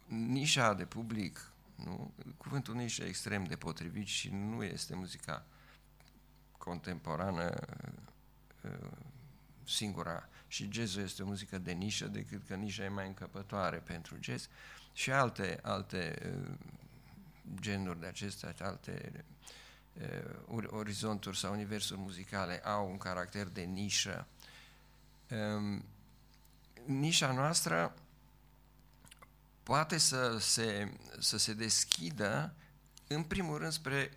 [0.07, 2.15] nișa de public, nu?
[2.37, 5.47] cuvântul nișă extrem de potrivit și nu este muzica
[6.59, 7.55] contemporană
[8.63, 9.10] ehm,
[9.71, 10.29] singura.
[10.49, 14.49] Și jazzul este o muzică de nișă decât că nișa e mai încăpătoare pentru jazz.
[14.93, 16.55] Și alte, alte uh,
[17.61, 19.25] genuri de acestea, alte
[20.49, 24.27] uh, orizonturi sau universuri muzicale au un caracter de nișă.
[25.31, 25.85] Um,
[26.87, 27.95] nișa noastră
[29.63, 32.55] poate să se, să se deschidă
[33.07, 34.13] în primul rând spre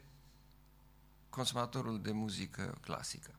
[1.29, 3.31] consumatorul de muzică clasică,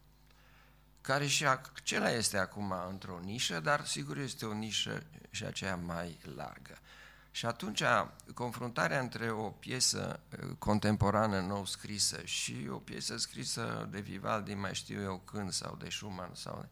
[1.04, 6.18] care și acela este acum într-o nișă, dar sigur este o nișă și aceea mai
[6.36, 6.78] largă.
[7.30, 7.82] Și atunci,
[8.34, 14.74] confruntarea între o piesă uh, contemporană nou scrisă și o piesă scrisă de Vivaldi, mai
[14.74, 16.68] știu eu când, sau de Schumann, sau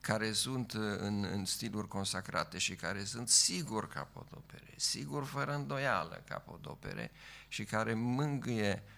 [0.00, 6.22] care sunt uh, în, în stiluri consacrate și care sunt sigur capodopere, sigur fără îndoială
[6.28, 7.10] capodopere
[7.48, 8.95] și care mângâie, uh,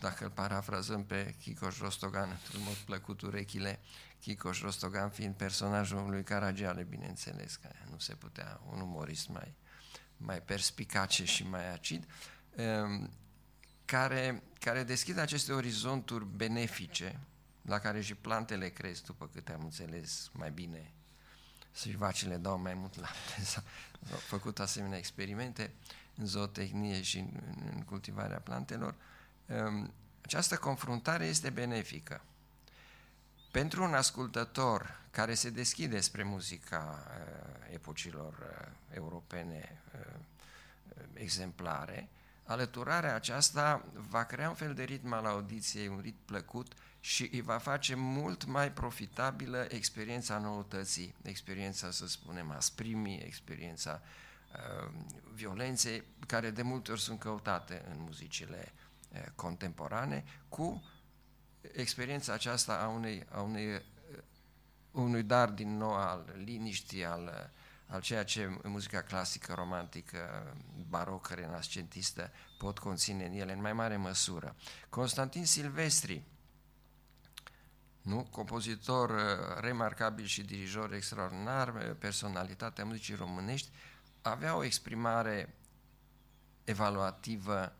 [0.00, 3.80] dacă îl parafrazăm pe Chicoș Rostogan într-un mod plăcut urechile,
[4.20, 9.54] Chicoș Rostogan fiind personajul lui Caragiale, bineînțeles, care nu se putea, un umorist mai,
[10.16, 12.06] mai perspicace și mai acid,
[12.56, 13.10] um,
[13.84, 17.20] care, care deschid aceste orizonturi benefice,
[17.62, 20.92] la care și plantele cresc, după câte am înțeles mai bine,
[21.74, 23.42] și vacile dau mai mult lapte.
[23.52, 23.62] S-au
[24.18, 25.72] făcut asemenea experimente
[26.14, 27.40] în zootehnie și în,
[27.74, 28.94] în cultivarea plantelor.
[28.94, 29.17] Um,
[30.20, 32.20] această confruntare este benefică.
[33.50, 40.14] Pentru un ascultător care se deschide spre muzica uh, epocilor uh, europene uh,
[41.12, 42.08] exemplare,
[42.44, 47.40] alăturarea aceasta va crea un fel de ritm al audiției, un ritm plăcut și îi
[47.40, 54.00] va face mult mai profitabilă experiența noutății, experiența, să spunem, asprimii, experiența
[54.52, 54.90] uh,
[55.34, 58.87] violenței, care de multe ori sunt căutate în muzicile uh,
[59.34, 60.82] contemporane, cu
[61.72, 63.80] experiența aceasta a, unei, a unei, uh,
[64.90, 67.52] unui dar din nou al liniștii, al,
[67.86, 70.54] al ceea ce muzica clasică, romantică,
[70.88, 74.56] barocă, renascentistă pot conține în ele în mai mare măsură.
[74.88, 76.24] Constantin Silvestri,
[78.02, 78.28] nu?
[78.30, 83.70] compozitor uh, remarcabil și dirijor extraordinar, uh, personalitatea muzicii românești,
[84.22, 85.54] avea o exprimare
[86.64, 87.76] evaluativă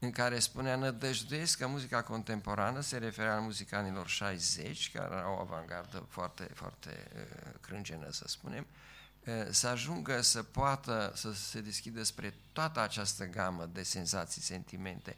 [0.00, 5.30] în care spunea nădăjduiesc că muzica contemporană se referea la muzica anilor 60, care era
[5.30, 8.66] o avangardă foarte, foarte uh, crângenă, să spunem,
[9.50, 15.16] să ajungă să poată să se deschidă spre toată această gamă de senzații, sentimente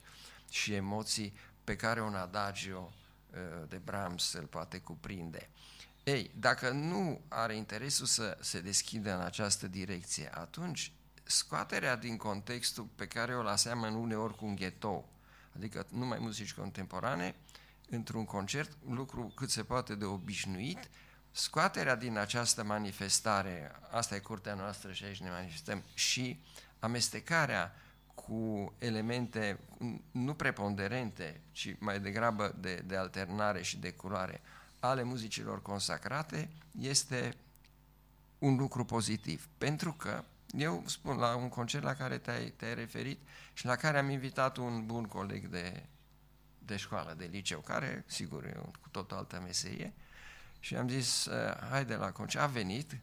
[0.50, 2.92] și emoții pe care un adagio
[3.32, 5.48] Uh, de Brahms îl poate cuprinde.
[6.04, 12.88] Ei, dacă nu are interesul să se deschidă în această direcție, atunci scoaterea din contextul
[12.94, 15.08] pe care o aseamăn uneori cu un ghetto,
[15.56, 17.34] adică numai muzici contemporane,
[17.88, 20.88] într-un concert, un lucru cât se poate de obișnuit,
[21.30, 26.42] scoaterea din această manifestare, asta e curtea noastră și aici ne manifestăm, și
[26.78, 27.74] amestecarea
[28.14, 29.58] cu elemente
[30.10, 34.40] nu preponderente, ci mai degrabă de, de alternare și de culoare
[34.82, 36.48] ale muzicilor consacrate,
[36.80, 37.36] este
[38.38, 39.48] un lucru pozitiv.
[39.58, 40.24] Pentru că,
[40.56, 43.20] eu spun, la un concert la care te-ai, te referit
[43.52, 45.86] și la care am invitat un bun coleg de,
[46.58, 49.92] de școală, de liceu, care, sigur, e cu tot o altă meserie,
[50.60, 51.28] și am zis,
[51.70, 52.98] haide la concert, a venit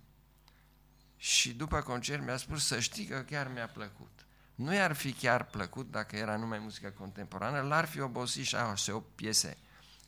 [1.18, 4.20] și după concert mi-a spus să știi că chiar mi-a plăcut
[4.60, 8.96] nu i-ar fi chiar plăcut dacă era numai muzică contemporană, l-ar fi obosit și așa
[8.96, 9.58] o piese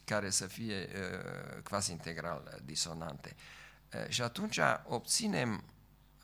[0.04, 3.36] care să fie uh, quasi integral disonante.
[3.94, 5.64] Uh, și atunci obținem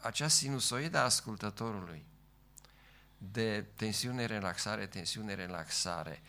[0.07, 2.05] acea sinusoidă a ascultătorului
[3.17, 6.21] de tensiune, relaxare, tensiune, relaxare,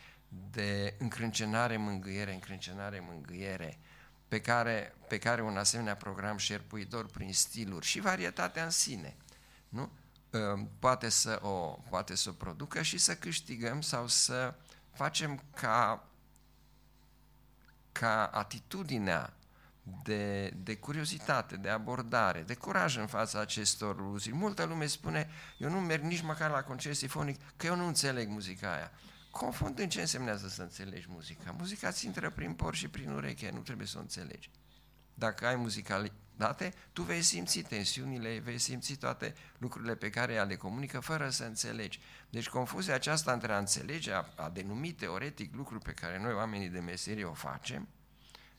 [0.51, 3.79] de încrâncenare, mângâiere, încrâncenare, mângâiere,
[4.27, 9.15] pe care, pe care un asemenea program șerpuitor prin stiluri și varietatea în sine,
[9.69, 9.91] nu?
[10.29, 14.53] Ehm, poate să o, poate să o producă și să câștigăm sau să
[14.91, 16.07] facem ca,
[17.91, 19.33] ca atitudinea
[20.03, 24.33] de, de curiozitate, de abordare, de curaj în fața acestor iluzii.
[24.33, 28.27] Multă lume spune, eu nu merg nici măcar la concert sifonic, că eu nu înțeleg
[28.27, 28.91] muzica aia.
[29.31, 31.55] Confundând ce însemnează să înțelegi muzica.
[31.57, 34.49] Muzica ți intră prin por și prin ureche, nu trebuie să o înțelegi.
[35.13, 40.43] Dacă ai muzical, date, tu vei simți tensiunile, vei simți toate lucrurile pe care ea
[40.43, 41.99] le comunică fără să înțelegi.
[42.29, 46.69] Deci confuzia aceasta între a înțelege, a, a denumi teoretic lucruri pe care noi oamenii
[46.69, 47.87] de meserie o facem,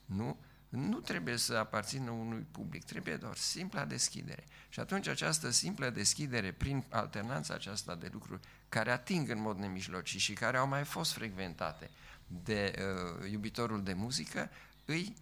[0.04, 0.38] nu,
[0.70, 4.44] nu trebuie să aparțină unui public, trebuie doar simpla deschidere.
[4.68, 10.20] Și atunci această simplă deschidere prin alternanța aceasta de lucruri care ating în mod nemijlocit
[10.20, 11.90] și care au mai fost frecventate
[12.44, 14.50] de uh, iubitorul de muzică,
[14.84, 15.16] îi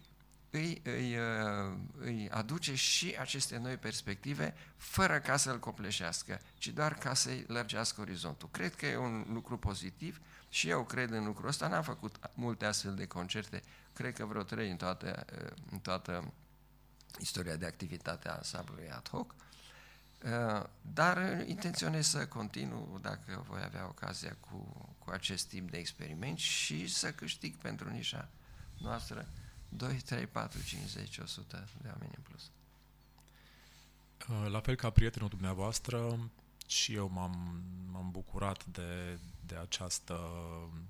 [0.49, 6.93] îi, îi, uh, îi aduce și aceste noi perspective fără ca să-l copleșească, ci doar
[6.93, 8.49] ca să-i lărgească orizontul.
[8.51, 11.67] Cred că e un lucru pozitiv și eu cred în lucrul ăsta.
[11.67, 16.33] N-am făcut multe astfel de concerte, cred că vreo trei în toată, uh, în toată
[17.19, 19.35] istoria de activitate a ansamblului ad hoc,
[20.23, 24.57] uh, dar intenționez să continu, dacă voi avea ocazia, cu,
[24.99, 28.29] cu acest tip de experiment și să câștig pentru nișa
[28.77, 29.27] noastră
[29.69, 32.51] 2, 3, 4, 50, 100 de oameni în plus.
[34.29, 36.19] Uh, la fel ca prietenul dumneavoastră,
[36.69, 40.19] și eu m-am, m-am bucurat de, de această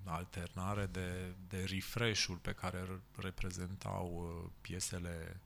[0.03, 4.13] alternare, de, de refresh-ul pe care îl reprezentau
[4.43, 5.39] uh, piesele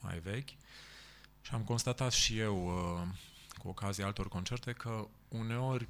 [0.00, 0.48] mai vechi.
[1.40, 3.08] Și am constatat și eu, uh,
[3.58, 5.88] cu ocazia altor concerte, că uneori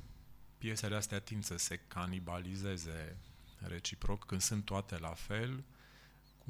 [0.59, 3.17] piesele astea tind să se canibalizeze
[3.59, 5.65] reciproc când sunt toate la fel.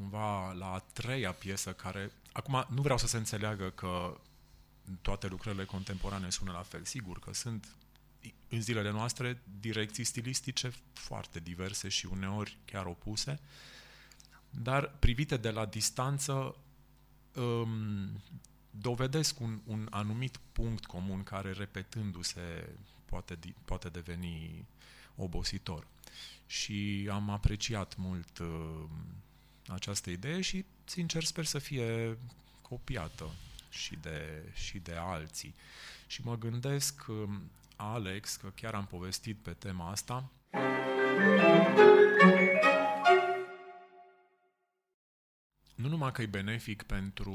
[0.00, 2.12] Cumva la a treia piesă care...
[2.32, 4.20] Acum, nu vreau să se înțeleagă că
[5.02, 6.84] toate lucrările contemporane sună la fel.
[6.84, 7.76] Sigur că sunt
[8.48, 13.40] în zilele noastre direcții stilistice foarte diverse și uneori chiar opuse,
[14.50, 16.56] dar privite de la distanță
[17.34, 18.22] um,
[18.70, 22.68] dovedesc un, un anumit punct comun care repetându-se
[23.04, 24.66] poate, poate deveni
[25.16, 25.86] obositor.
[26.46, 28.84] Și am apreciat mult uh,
[29.72, 32.18] această idee și, sincer, sper să fie
[32.62, 33.30] copiată
[33.70, 35.54] și de, și de alții.
[36.06, 40.30] Și mă gândesc, um, Alex, că chiar am povestit pe tema asta,
[45.74, 47.32] nu numai că e benefic pentru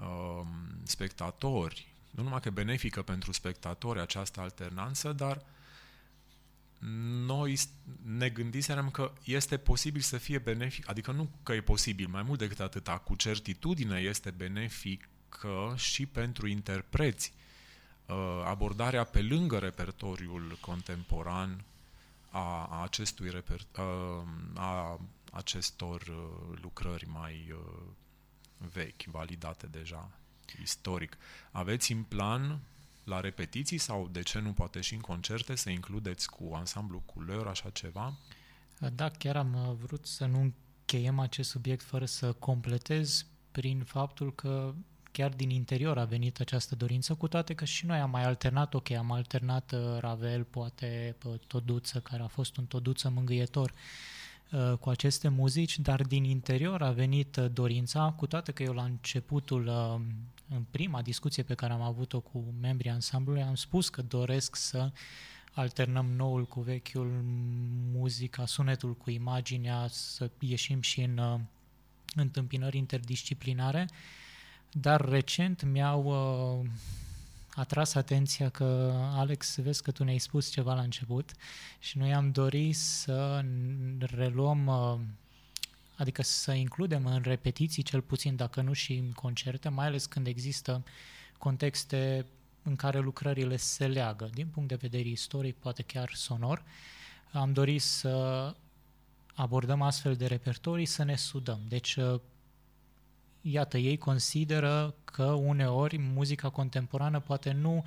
[0.00, 0.46] um,
[0.82, 5.44] spectatori, nu numai că e benefică pentru spectatori această alternanță, dar
[7.26, 7.58] noi
[8.02, 12.38] ne gândiserăm că este posibil să fie benefic, adică nu că e posibil, mai mult
[12.38, 17.32] decât atâta, cu certitudine este benefică și pentru interpreți.
[18.06, 21.64] Uh, abordarea pe lângă repertoriul contemporan
[22.30, 25.00] a, acestui reper, uh, a
[25.32, 27.54] acestor uh, lucrări mai
[28.72, 30.10] vechi, validate deja
[30.62, 31.16] istoric.
[31.50, 32.60] Aveți în plan
[33.04, 37.46] la repetiții sau, de ce nu, poate și în concerte, să includeți cu ansamblu Culeur
[37.46, 38.14] așa ceva?
[38.94, 44.34] Da, chiar am uh, vrut să nu încheiem acest subiect fără să completez prin faptul
[44.34, 44.74] că
[45.12, 48.74] chiar din interior a venit această dorință, cu toate că și noi am mai alternat,
[48.74, 53.72] ok, am alternat uh, Ravel, poate Toduță, care a fost un Toduță mângâietor,
[54.50, 58.82] uh, cu aceste muzici, dar din interior a venit dorința, cu toate că eu la
[58.82, 59.70] începutul
[60.48, 64.90] în prima discuție pe care am avut-o cu membrii ansamblului, am spus că doresc să
[65.52, 67.20] alternăm noul cu vechiul,
[67.92, 71.40] muzica, sunetul cu imaginea, să ieșim și în uh,
[72.14, 73.88] întâmpinări interdisciplinare,
[74.72, 76.04] dar recent mi-au
[76.60, 76.70] uh,
[77.54, 81.32] atras atenția că, Alex, vezi că tu ne-ai spus ceva la început
[81.78, 83.44] și noi am dorit să
[83.98, 84.98] reluăm uh,
[85.96, 90.26] adică să includem în repetiții, cel puțin dacă nu și în concerte, mai ales când
[90.26, 90.84] există
[91.38, 92.26] contexte
[92.62, 96.62] în care lucrările se leagă, din punct de vedere istoric, poate chiar sonor.
[97.32, 98.54] Am dorit să
[99.34, 101.60] abordăm astfel de repertorii, să ne sudăm.
[101.68, 101.98] Deci,
[103.40, 107.84] iată, ei consideră că uneori muzica contemporană poate nu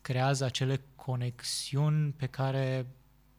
[0.00, 2.86] creează acele conexiuni pe care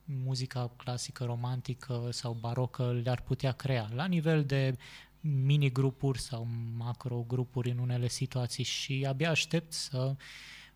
[0.06, 4.78] muzica clasică, romantică sau barocă le-ar putea crea, la nivel de
[5.20, 6.47] mini-grupuri sau
[6.78, 10.16] macro-grupuri în unele situații și abia aștept să,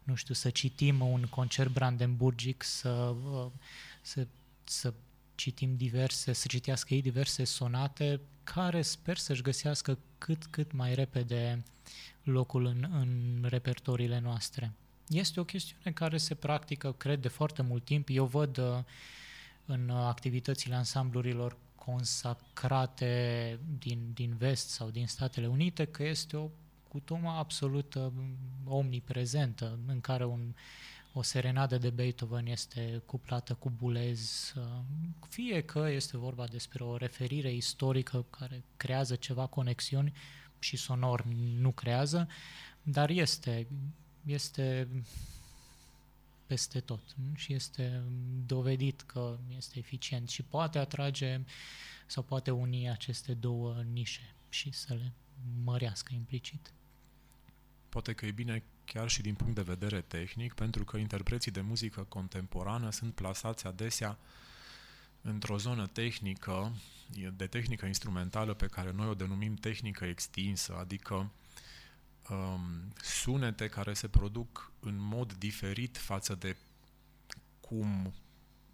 [0.03, 3.15] nu știu, să citim un concert brandenburgic, să,
[4.01, 4.27] să,
[4.63, 4.93] să
[5.35, 11.63] citim diverse, să citească ei diverse sonate care sper să-și găsească cât, cât mai repede
[12.23, 14.73] locul în, în repertoriile noastre.
[15.09, 18.07] Este o chestiune care se practică, cred, de foarte mult timp.
[18.11, 18.79] Eu văd uh,
[19.65, 26.49] în activitățile ansamblurilor consacrate din, din vest sau din Statele Unite, că este o
[26.87, 28.07] cutumă absolut uh,
[28.65, 30.53] omniprezentă, în care un,
[31.13, 34.63] o serenadă de Beethoven este cuplată cu bulez, uh,
[35.29, 40.13] fie că este vorba despre o referire istorică care creează ceva conexiuni
[40.59, 41.23] și sonor
[41.59, 42.27] nu creează,
[42.83, 43.67] dar este,
[44.25, 44.87] este
[46.45, 48.03] peste tot și este
[48.45, 51.39] dovedit că este eficient și poate atrage
[52.05, 55.13] sau poate uni aceste două nișe și să le
[55.63, 56.73] mărească implicit.
[57.89, 61.61] Poate că e bine chiar și din punct de vedere tehnic, pentru că interpreții de
[61.61, 64.17] muzică contemporană sunt plasați adesea
[65.21, 66.71] într-o zonă tehnică,
[67.35, 71.31] de tehnică instrumentală pe care noi o denumim tehnică extinsă, adică
[72.29, 76.55] um, sunete care se produc în mod diferit față de
[77.59, 78.13] cum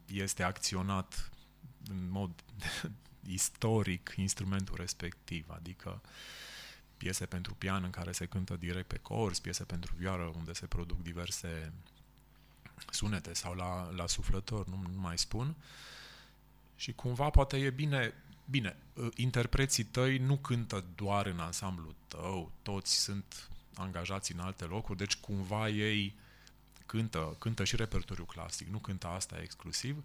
[0.05, 1.29] este acționat
[1.89, 2.43] în mod
[3.27, 6.01] istoric instrumentul respectiv, adică
[6.97, 10.65] piese pentru pian în care se cântă direct pe cors, piese pentru vioară unde se
[10.65, 11.73] produc diverse
[12.89, 15.55] sunete sau la, la suflător, nu, nu mai spun.
[16.75, 18.13] Și cumva poate e bine
[18.45, 24.65] Bine, ă, interpreții tăi nu cântă doar în ansamblu tău, toți sunt angajați în alte
[24.65, 26.15] locuri, deci cumva ei
[26.85, 30.03] cântă, cântă și repertoriu clasic, nu cântă asta exclusiv,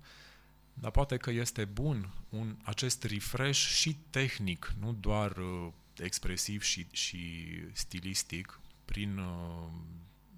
[0.74, 6.86] dar poate că este bun un, acest refresh și tehnic, nu doar uh, expresiv și,
[6.90, 9.68] și stilistic, prin uh,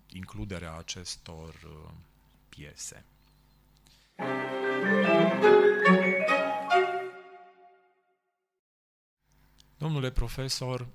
[0.06, 1.90] includerea acestor uh,
[2.48, 3.04] piese.
[9.82, 10.86] Domnule profesor,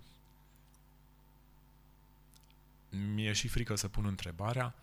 [2.90, 4.76] mi-e și frică să pun întrebarea,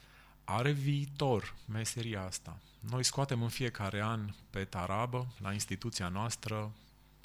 [0.45, 2.59] are viitor meseria asta?
[2.81, 6.73] Noi scoatem în fiecare an pe tarabă, la instituția noastră,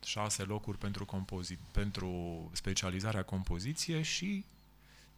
[0.04, 4.46] șase locuri pentru, compozi- pentru specializarea compoziție și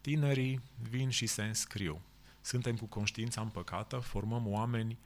[0.02, 2.02] tinerii vin și se înscriu.
[2.42, 4.98] Suntem cu conștiința împăcată, formăm oameni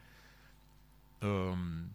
[1.21, 1.89] um,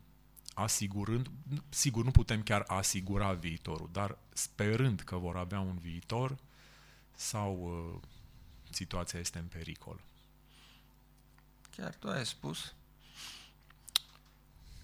[0.63, 1.31] asigurând,
[1.69, 6.39] sigur nu putem chiar asigura viitorul, dar sperând că vor avea un viitor
[7.17, 8.01] sau uh,
[8.71, 10.01] situația este în pericol.
[11.71, 12.75] Chiar tu ai spus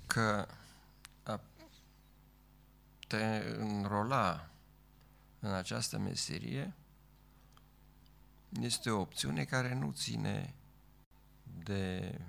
[0.06, 0.48] că
[1.22, 1.40] a
[3.06, 4.50] te înrola
[5.38, 6.74] în această meserie
[8.60, 10.54] este o opțiune care nu ține
[11.42, 12.20] de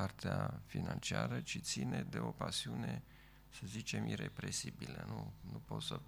[0.00, 3.02] partea financiară, ci ține de o pasiune,
[3.48, 5.04] să zicem, irepresibilă.
[5.08, 6.00] Nu, nu poți să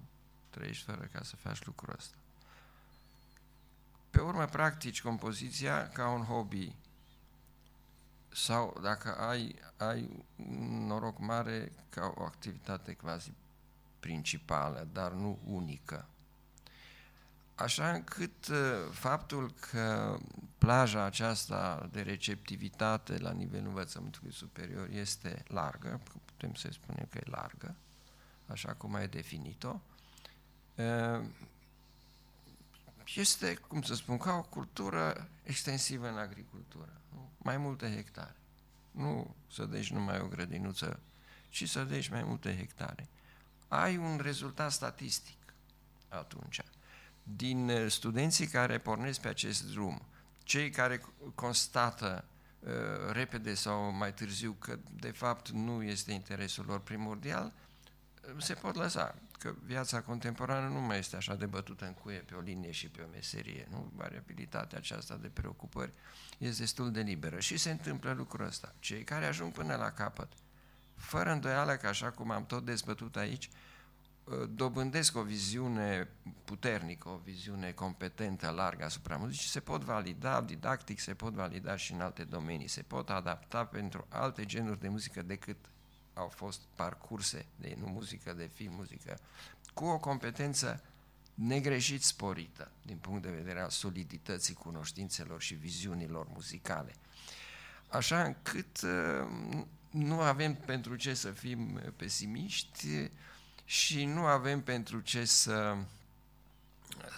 [0.50, 2.16] trăiești fără ca să faci lucrul ăsta.
[4.10, 6.74] Pe urmă, practici compoziția ca un hobby
[8.28, 13.32] sau dacă ai, ai un noroc mare ca o activitate quasi
[14.00, 16.08] principală, dar nu unică.
[17.54, 18.56] Așa încât uh,
[18.90, 20.18] faptul că
[20.58, 27.30] plaja aceasta de receptivitate la nivelul învățământului superior este largă, putem să spunem că e
[27.30, 27.74] largă,
[28.46, 29.80] așa cum ai definit-o,
[30.74, 31.24] uh,
[33.14, 37.00] este, cum să spun, ca o cultură extensivă în agricultură.
[37.12, 37.30] Nu?
[37.38, 38.36] Mai multe hectare.
[38.90, 41.00] Nu să deci numai o grădinuță,
[41.48, 43.08] ci să deci mai multe hectare.
[43.68, 45.54] Ai un rezultat statistic
[46.08, 46.60] atunci.
[47.22, 50.02] Din uh, studenții care pornesc pe acest drum,
[50.42, 51.00] cei care
[51.34, 52.24] constată
[52.58, 52.70] uh,
[53.12, 57.52] repede sau mai târziu că de fapt nu este interesul lor primordial,
[58.28, 62.18] uh, se pot lăsa că viața contemporană nu mai este așa de bătută în cuie
[62.18, 63.66] pe o linie și pe o meserie.
[63.70, 63.92] Nu?
[63.94, 65.92] Variabilitatea aceasta de preocupări
[66.38, 67.40] este destul de liberă.
[67.40, 68.74] Și se întâmplă lucrul ăsta.
[68.78, 70.32] Cei care ajung până la capăt,
[70.94, 73.50] fără îndoială că așa cum am tot dezbătut aici, ă,
[74.54, 76.08] dobândesc o viziune
[76.44, 81.92] puternică, o viziune competentă, largă asupra muzicii, se pot valida didactic, se pot valida și
[81.92, 85.56] în alte domenii, se pot adapta pentru alte genuri de muzică decât
[86.14, 89.18] au fost parcurse de nu muzică de film, muzică,
[89.74, 90.82] cu o competență
[91.34, 96.94] negreșit sporită din punct de vedere al solidității cunoștințelor și viziunilor muzicale.
[97.88, 103.10] Așa încât uh, nu avem pentru ce să fim pesimiști
[103.72, 105.76] și nu avem pentru ce să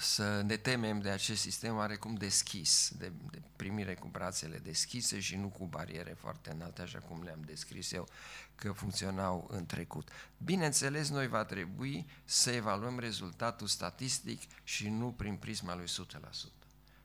[0.00, 5.36] să ne temem de acest sistem oarecum deschis, de, de primire cu brațele deschise și
[5.36, 8.08] nu cu bariere foarte înalte, așa cum le-am descris eu,
[8.54, 10.08] că funcționau în trecut.
[10.44, 15.88] Bineînțeles, noi va trebui să evaluăm rezultatul statistic și nu prin prisma lui 100%.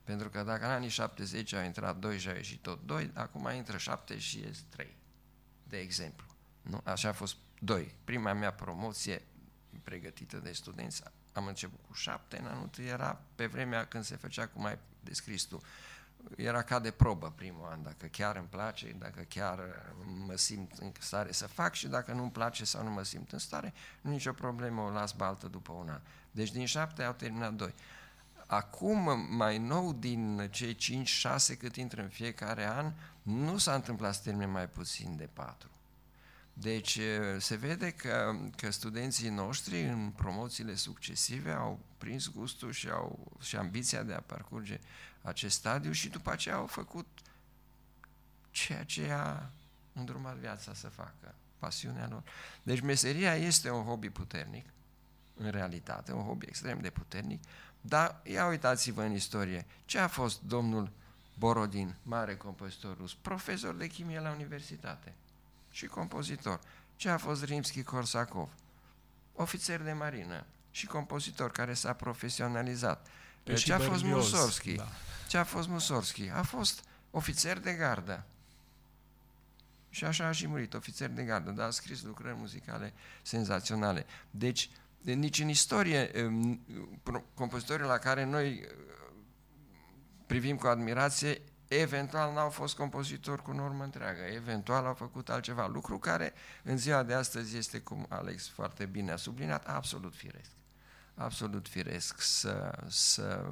[0.03, 3.49] Pentru că dacă în anii 70 au intrat 2 și au ieșit tot 2, acum
[3.55, 4.97] intră 7 și ies 3,
[5.63, 6.25] de exemplu.
[6.61, 6.81] Nu?
[6.83, 7.95] Așa a fost 2.
[8.03, 9.21] Prima mea promoție
[9.89, 11.03] pregătită de studenți
[11.33, 14.77] am început cu șapte, în anul întâi era pe vremea când se făcea cum ai
[14.99, 15.61] descris tu.
[16.35, 19.59] Era ca de probă primul an, dacă chiar îmi place, dacă chiar
[20.27, 23.31] mă simt în stare să fac și dacă nu îmi place sau nu mă simt
[23.31, 26.01] în stare, nu nicio problemă, o las baltă după un an.
[26.31, 27.73] Deci din șapte au terminat doi.
[28.45, 32.91] Acum, mai nou, din cei 5-6 cât intră în fiecare an,
[33.21, 35.69] nu s-a întâmplat să termine mai puțin de patru.
[36.53, 36.99] Deci
[37.37, 43.55] se vede că, că studenții noștri în promoțiile succesive au prins gustul și, au, și
[43.55, 44.79] ambiția de a parcurge
[45.21, 47.07] acest stadiu și după aceea au făcut
[48.51, 49.49] ceea ce a
[49.93, 52.23] îndrumat viața să facă, pasiunea lor.
[52.63, 54.65] Deci meseria este un hobby puternic,
[55.35, 57.43] în realitate, un hobby extrem de puternic,
[57.81, 60.91] dar ia uitați-vă în istorie, ce a fost domnul
[61.33, 65.13] Borodin, mare compozitor rus, profesor de chimie la universitate
[65.71, 66.59] și compozitor.
[66.95, 68.49] Ce a fost Rimski-Korsakov?
[69.35, 73.07] Ofițer de marină și compozitor care s-a profesionalizat.
[73.43, 74.75] Pe Ce a fost Mussorgsky?
[74.75, 74.87] Da.
[75.27, 76.29] Ce a fost Mussorgsky?
[76.29, 78.25] A fost ofițer de gardă.
[79.89, 84.05] Și așa a și murit, ofițer de gardă, dar a scris lucrări muzicale senzaționale.
[84.31, 84.69] Deci,
[85.01, 86.11] nici în istorie,
[87.33, 88.67] compozitorii la care noi
[90.25, 95.99] privim cu admirație, Eventual n-au fost compozitori cu normă întreagă, eventual au făcut altceva, lucru
[95.99, 96.33] care
[96.63, 100.49] în ziua de astăzi este, cum Alex foarte bine a subliniat, absolut firesc.
[101.13, 103.51] Absolut firesc să, să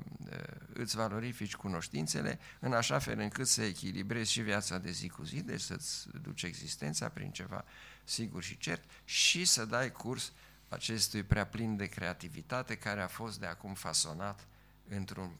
[0.73, 5.41] îți valorifici cunoștințele în așa fel încât să echilibrezi și viața de zi cu zi,
[5.41, 7.65] deci să-ți duci existența prin ceva
[8.03, 10.31] sigur și cert și să dai curs
[10.69, 14.48] acestui prea plin de creativitate care a fost de acum fasonat
[14.88, 15.31] într-un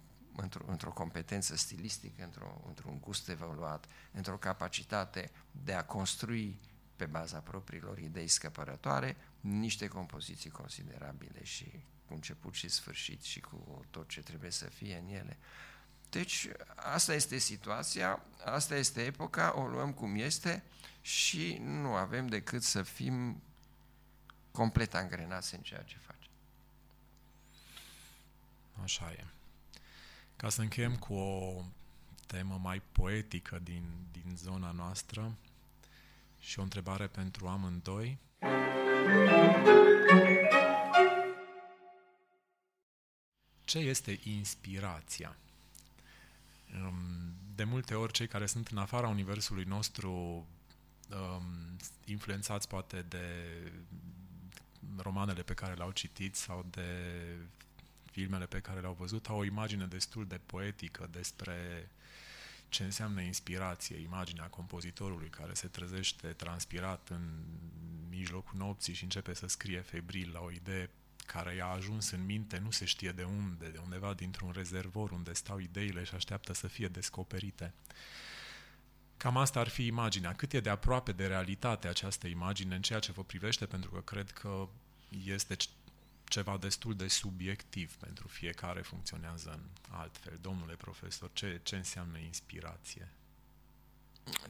[0.42, 6.60] într-o, într competență stilistică, într-o, într-un gust evoluat, într-o capacitate de a construi
[6.96, 13.86] pe baza propriilor idei scăpărătoare niște compoziții considerabile și cu început și sfârșit și cu
[13.90, 15.38] tot ce trebuie să fie în ele.
[16.10, 20.64] Deci, asta este situația, asta este epoca, o luăm cum este
[21.02, 23.42] și nu avem decât să fim
[24.52, 26.32] complet angrenați în ceea ce facem.
[28.84, 29.37] Așa e.
[30.38, 31.64] Ca să încheiem cu o
[32.26, 35.38] temă mai poetică din, din zona noastră
[36.40, 38.18] și o întrebare pentru amândoi.
[43.64, 45.36] Ce este inspirația?
[47.56, 53.26] De multe ori, cei care sunt în afara universului nostru, um, influențați poate de
[54.98, 56.86] romanele pe care le-au citit sau de
[58.18, 61.90] filmele pe care le-au văzut au o imagine destul de poetică despre
[62.70, 67.22] ce înseamnă inspirație, imaginea compozitorului care se trezește transpirat în
[68.10, 70.90] mijlocul nopții și începe să scrie febril la o idee
[71.26, 75.34] care i-a ajuns în minte, nu se știe de unde, de undeva dintr-un rezervor unde
[75.34, 77.74] stau ideile și așteaptă să fie descoperite.
[79.18, 80.34] Cam asta ar fi imaginea.
[80.34, 84.00] Cât e de aproape de realitate această imagine în ceea ce vă privește, pentru că
[84.00, 84.68] cred că
[85.26, 85.56] este
[86.28, 90.38] ceva destul de subiectiv pentru fiecare funcționează în altfel.
[90.42, 93.12] Domnule profesor, ce, ce înseamnă inspirație?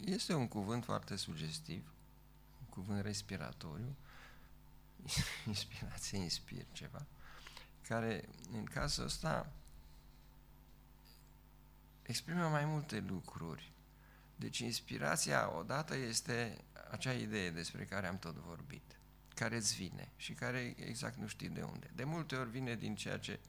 [0.05, 1.93] Este un cuvânt foarte sugestiv,
[2.59, 3.95] un cuvânt respiratoriu,
[5.47, 7.05] inspirație, inspir ceva,
[7.87, 9.51] care în cazul ăsta
[12.01, 13.71] exprimă mai multe lucruri.
[14.35, 18.96] Deci inspirația odată este acea idee despre care am tot vorbit
[19.37, 21.91] care îți vine și care exact nu știi de unde.
[21.95, 23.39] De multe ori vine din ceea ce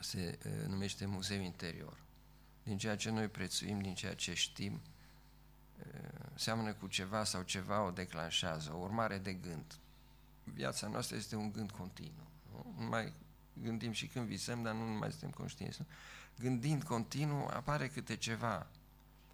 [0.00, 1.96] se uh, numește muzeu interior,
[2.62, 4.80] din ceea ce noi prețuim, din ceea ce știm,
[5.78, 9.78] uh, seamănă cu ceva sau ceva o declanșează, o urmare de gând.
[10.44, 12.30] Viața noastră este un gând continuu.
[12.50, 13.12] Nu, nu mai
[13.52, 15.80] gândim și când visăm, dar nu mai suntem conștienți.
[15.80, 15.86] Nu?
[16.38, 18.66] Gândind continuu, apare câte ceva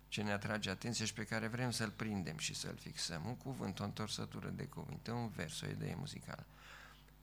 [0.09, 3.27] ce ne atrage atenție și pe care vrem să-l prindem și să-l fixăm.
[3.27, 6.47] Un cuvânt, o întorsătură de cuvinte, un vers, o idee muzicală,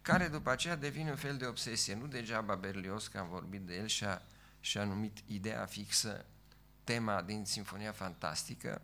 [0.02, 1.94] care după aceea devine un fel de obsesie.
[1.94, 4.22] Nu degeaba Berlioz, că am vorbit de el, și-a,
[4.60, 6.26] și-a numit ideea fixă
[6.84, 8.82] tema din Sinfonia Fantastică,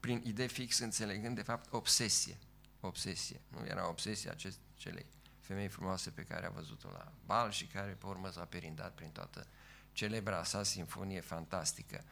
[0.00, 2.38] prin idee fix înțelegând de fapt obsesie.
[2.80, 3.40] Obsesie.
[3.48, 5.06] Nu era obsesia acest, celei
[5.40, 9.10] femei frumoase pe care a văzut-o la bal și care pe urmă s-a perindat prin
[9.10, 9.46] toată
[9.92, 12.04] celebra sa sinfonie fantastică.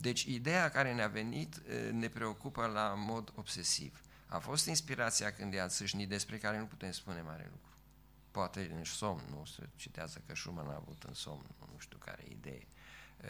[0.00, 1.62] Deci ideea care ne-a venit
[1.92, 4.02] ne preocupă la mod obsesiv.
[4.26, 7.68] A fost inspirația când i-a țâșnit despre care nu putem spune mare lucru.
[8.30, 12.24] Poate în somn, nu se citează că Schumann a avut în somn, nu știu care
[12.28, 12.66] idee.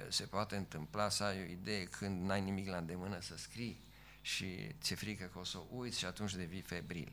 [0.09, 3.81] Se poate întâmpla să ai o idee când n-ai nimic la îndemână să scrii
[4.21, 7.13] și ți-e frică că o să o uiți și atunci devii febril.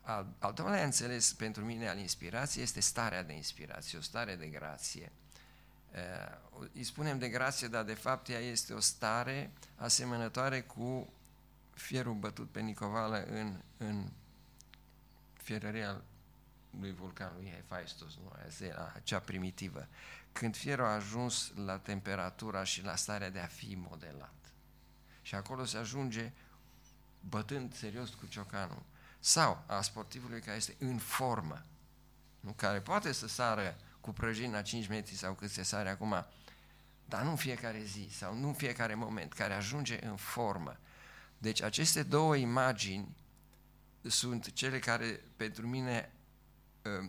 [0.00, 4.46] Al, al doilea înțeles pentru mine al inspirației este starea de inspirație, o stare de
[4.46, 5.27] grație Uh,
[6.74, 11.12] îi spunem de grație, dar de fapt ea este o stare asemănătoare cu
[11.74, 14.10] fierul bătut pe Nicovală în, în
[15.32, 16.02] fierăria
[16.80, 18.32] lui vulcanului Hephaistos, nu,
[19.02, 19.88] cea primitivă.
[20.32, 24.34] Când fierul a ajuns la temperatura și la starea de a fi modelat.
[25.22, 26.32] Și acolo se ajunge
[27.20, 28.82] bătând serios cu ciocanul.
[29.18, 31.64] Sau a sportivului care este în formă,
[32.40, 32.52] nu?
[32.52, 33.76] care poate să sară
[34.08, 36.26] cu prăjini la 5 metri sau cât se sare acum,
[37.04, 40.78] dar nu în fiecare zi sau nu în fiecare moment, care ajunge în formă.
[41.38, 43.16] Deci aceste două imagini
[44.02, 46.12] sunt cele care pentru mine,
[46.84, 47.04] ă,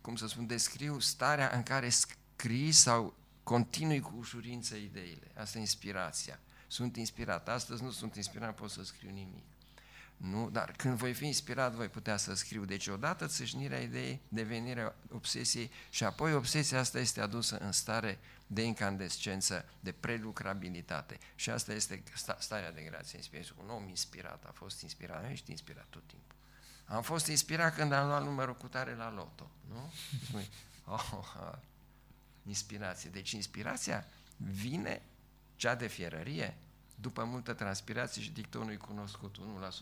[0.00, 5.30] cum să spun, descriu starea în care scrii sau continui cu ușurință ideile.
[5.36, 6.40] Asta e inspirația.
[6.66, 7.48] Sunt inspirat.
[7.48, 9.44] Astăzi nu sunt inspirat, pot să scriu nimic.
[10.30, 10.50] Nu?
[10.50, 12.64] Dar când voi fi inspirat, voi putea să scriu.
[12.64, 18.62] Deci odată țâșnirea ideii, devenirea obsesiei și apoi obsesia asta este adusă în stare de
[18.62, 21.18] incandescență, de prelucrabilitate.
[21.34, 22.02] Și asta este
[22.38, 23.18] starea de grație.
[23.18, 23.54] Inspirație.
[23.62, 25.22] Un om inspirat a fost inspirat.
[25.22, 26.36] Nu ești inspirat tot timpul.
[26.84, 29.50] Am fost inspirat când am luat numărul cu tare la loto.
[29.68, 29.92] Nu?
[30.94, 31.58] oh, oh,
[32.42, 33.10] inspirație.
[33.10, 34.06] Deci inspirația
[34.36, 35.02] vine
[35.56, 36.56] cea de fierărie,
[36.94, 39.36] după multă transpirație și dictonul e cunoscut,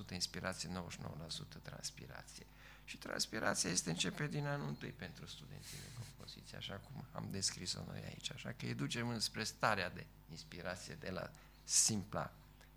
[0.09, 2.47] 1% inspirație, 99% transpirație.
[2.85, 7.81] Și transpirația este începe din anul întâi pentru studenții de compoziție, așa cum am descris-o
[7.87, 8.33] noi aici.
[8.33, 11.31] Așa că îi ducem spre starea de inspirație de la
[11.65, 12.33] simpla,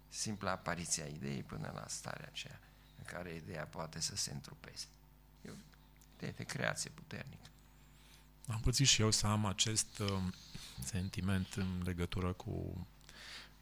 [0.10, 2.60] simpla apariție a ideii până la starea aceea
[2.98, 4.86] în care ideea poate să se întrupeze.
[5.42, 5.54] E o
[6.18, 7.50] idee de creație puternică.
[8.48, 10.22] Am pățit și eu să am acest uh,
[10.84, 12.88] sentiment în legătură cu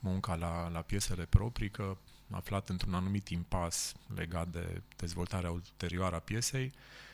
[0.03, 1.97] munca la, la piesele proprii, că
[2.31, 6.73] aflat într-un anumit impas legat de dezvoltarea ulterioară a piesei,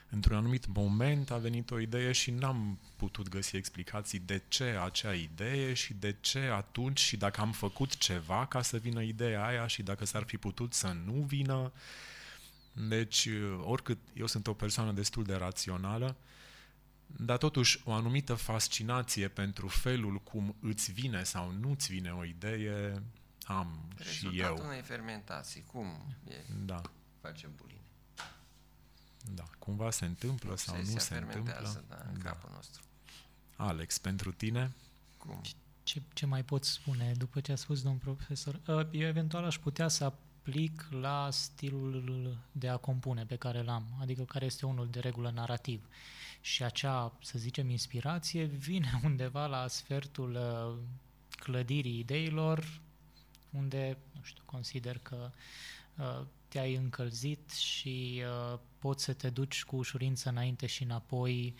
[0.10, 5.14] într-un anumit moment a venit o idee și n-am putut găsi explicații de ce acea
[5.14, 9.68] idee și de ce atunci și dacă am făcut ceva ca să vină ideea aia
[9.68, 11.72] și dacă s-ar fi putut să nu vină.
[12.88, 13.28] Deci,
[13.62, 16.16] oricât eu sunt o persoană destul de rațională,
[17.18, 23.04] dar totuși o anumită fascinație pentru felul cum îți vine sau nu-ți vine o idee
[23.44, 24.66] am Rezultatul și eu.
[24.66, 26.54] unei fermentații, cum e?
[26.66, 26.82] Da.
[27.22, 27.80] Facem buline.
[29.34, 31.84] Da, cumva se întâmplă sau nu se întâmplă.
[31.88, 32.30] Da, în da.
[32.30, 32.84] capul nostru.
[33.56, 34.72] Alex, pentru tine?
[35.18, 35.42] Cum?
[35.84, 38.60] Ce, ce mai pot spune după ce a spus domn profesor?
[38.68, 43.86] Uh, eu eventual aș putea să aplic la stilul de a compune pe care l-am,
[44.02, 45.88] adică care este unul de regulă narrativ.
[46.42, 50.78] Și acea, să zicem, inspirație vine undeva la sfertul uh,
[51.40, 52.80] clădirii ideilor,
[53.50, 55.32] unde, nu știu, consider că
[55.98, 61.56] uh, te-ai încălzit și uh, poți să te duci cu ușurință înainte și înapoi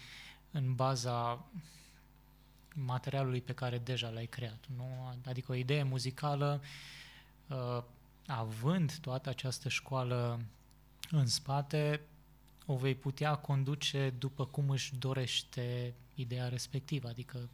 [0.52, 1.46] în baza
[2.74, 4.66] materialului pe care deja l-ai creat.
[4.76, 5.14] Nu?
[5.26, 6.62] Adică o idee muzicală,
[7.48, 7.84] uh,
[8.28, 10.40] având toată această școală
[11.12, 12.02] în spate,
[12.72, 17.08] o vei putea conduce după cum își dorește ideea respectivă.
[17.08, 17.50] Adică,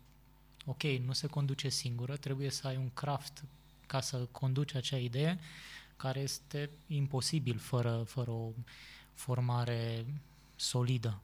[0.66, 3.44] ok, nu se conduce singură, trebuie să ai un craft
[3.88, 5.40] ca să conduci acea idee,
[5.98, 8.52] care este imposibil fără, fără o
[9.14, 10.06] formare
[10.56, 11.22] solidă.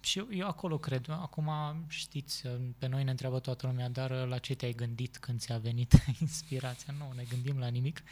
[0.00, 1.08] Și eu, eu acolo cred.
[1.08, 1.50] Acum
[1.88, 2.42] știți,
[2.78, 6.94] pe noi ne întreabă toată lumea, dar la ce te-ai gândit când ți-a venit inspirația?
[6.98, 8.02] Nu, ne gândim la nimic.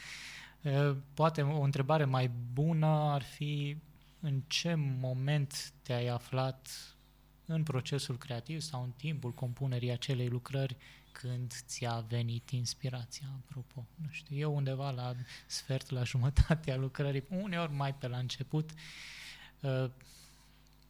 [1.15, 3.77] Poate o întrebare mai bună ar fi
[4.23, 6.69] în ce moment te-ai aflat
[7.47, 10.77] în procesul creativ sau în timpul compunerii acelei lucrări
[11.13, 13.87] când ți-a venit inspirația, apropo.
[13.95, 15.15] Nu știu, eu undeva la
[15.47, 18.71] sfert, la jumătatea lucrării, uneori mai pe la început,
[19.61, 19.91] uh,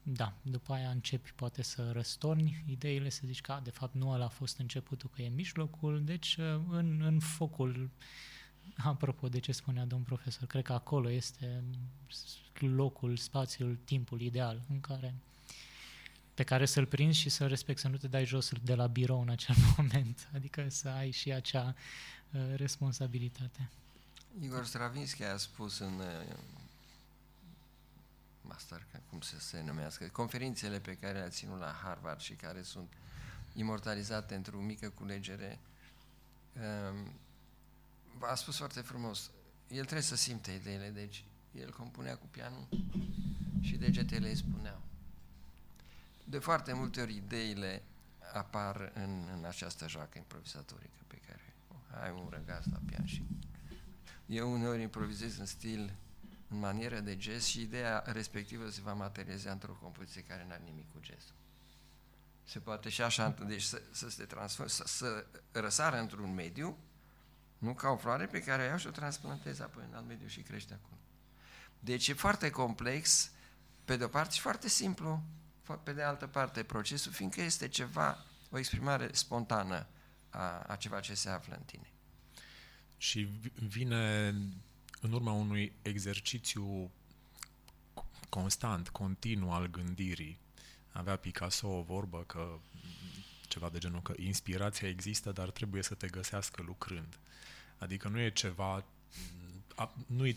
[0.03, 4.25] da, după aia începi poate să răstorni ideile, să zici că, de fapt, nu ăla
[4.25, 7.91] a fost începutul, că e mijlocul, deci uh, în, în focul,
[8.77, 11.63] apropo de ce spunea domn profesor, cred că acolo este
[12.59, 15.15] locul, spațiul, timpul ideal în care
[16.35, 19.21] pe care să-l prinzi și să respecti, să nu te dai jos de la birou
[19.21, 21.75] în acel moment, adică să ai și acea
[22.31, 23.71] uh, responsabilitate.
[24.41, 26.37] Igor Stravinsky a spus în uh,
[28.43, 32.93] master, cum să se numească, conferințele pe care le-a ținut la Harvard și care sunt
[33.55, 35.59] imortalizate într-o mică culegere,
[36.53, 37.11] uh,
[38.19, 39.31] a spus foarte frumos,
[39.69, 42.69] el trebuie să simte ideile, deci el compunea cu pianul
[43.61, 44.83] și degetele îi spuneau
[46.33, 47.83] de foarte multe ori ideile
[48.33, 53.25] apar în, în această joacă improvisatorică pe care o, ai un răgaz la pian și
[54.27, 55.95] eu uneori improvizez în stil,
[56.49, 60.63] în manieră de jazz și ideea respectivă se va materializa într-o compoziție care nu are
[60.65, 61.33] nimic cu jazz.
[62.45, 66.79] Se poate și așa, deci să, să se transforme, să, să răsară într-un mediu,
[67.63, 70.41] nu ca o floare pe care iau și o transplantez apoi în alt mediu și
[70.41, 71.01] crește acolo.
[71.81, 73.31] Deci e foarte complex,
[73.85, 75.23] pe de-o parte și foarte simplu,
[75.83, 79.87] pe de altă parte procesul, fiindcă este ceva, o exprimare spontană
[80.31, 81.93] a, a ceva ce se află în tine.
[82.97, 83.29] Și
[83.69, 84.27] vine
[85.01, 86.91] în urma unui exercițiu
[88.29, 90.39] constant, continuu al gândirii.
[90.93, 92.59] Avea Picasso o vorbă că
[93.49, 97.17] ceva de genul că inspirația există, dar trebuie să te găsească lucrând.
[97.83, 98.85] Adică nu e ceva,
[100.07, 100.37] nu e,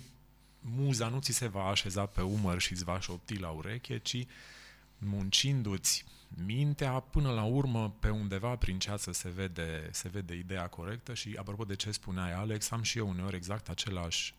[0.60, 4.26] muza nu ți se va așeza pe umăr și îți va șopti la ureche, ci
[4.98, 6.06] muncindu-ți
[6.46, 11.36] mintea, până la urmă, pe undeva prin ceață se vede, se vede ideea corectă și,
[11.40, 14.34] apropo de ce spuneai, Alex, am și eu uneori exact același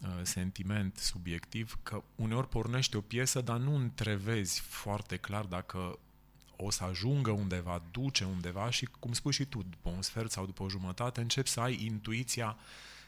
[0.00, 5.98] uh, sentiment subiectiv, că uneori pornește o piesă, dar nu întrevezi foarte clar dacă
[6.56, 10.46] o să ajungă undeva, duce undeva și, cum spui și tu, după un sfert sau
[10.46, 12.56] după o jumătate, începi să ai intuiția,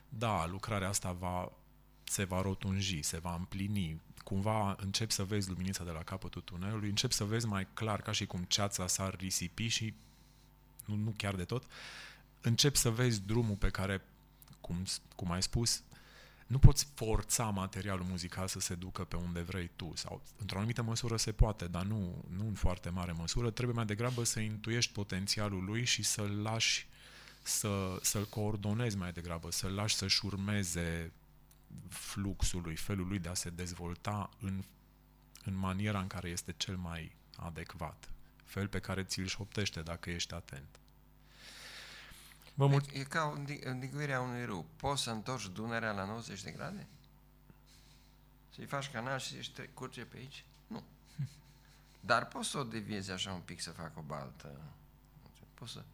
[0.08, 1.52] da, lucrarea asta va,
[2.04, 6.88] se va rotunji, se va împlini, cumva începi să vezi luminița de la capătul tunelului,
[6.88, 9.94] începi să vezi mai clar, ca și cum ceața s-ar risipi și
[10.84, 11.64] nu, nu chiar de tot,
[12.40, 14.02] începi să vezi drumul pe care,
[14.60, 14.84] cum,
[15.16, 15.82] cum ai spus,
[16.48, 20.82] nu poți forța materialul muzical să se ducă pe unde vrei tu sau într-o anumită
[20.82, 23.50] măsură se poate, dar nu, nu în foarte mare măsură.
[23.50, 26.88] Trebuie mai degrabă să intuiești potențialul lui și să-l lași
[27.42, 31.12] să, să-l coordonezi mai degrabă, să-l lași să-și urmeze
[31.88, 34.64] fluxul lui, felul lui de a se dezvolta în,
[35.44, 38.12] în maniera în care este cel mai adecvat.
[38.44, 40.80] Fel pe care ți-l șoptește dacă ești atent.
[42.58, 44.66] Vă mul- e, e ca îndiguirea unui râu.
[44.76, 46.86] Poți să întorci Dunărea la 90 de grade?
[48.54, 50.44] Să-i faci canal și să curge pe aici?
[50.66, 50.82] Nu.
[52.10, 54.60] Dar poți să o deviezi așa un pic, să facă o baltă.
[55.54, 55.84] Poți să...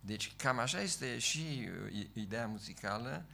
[0.00, 3.24] Deci cam așa este și uh, ideea muzicală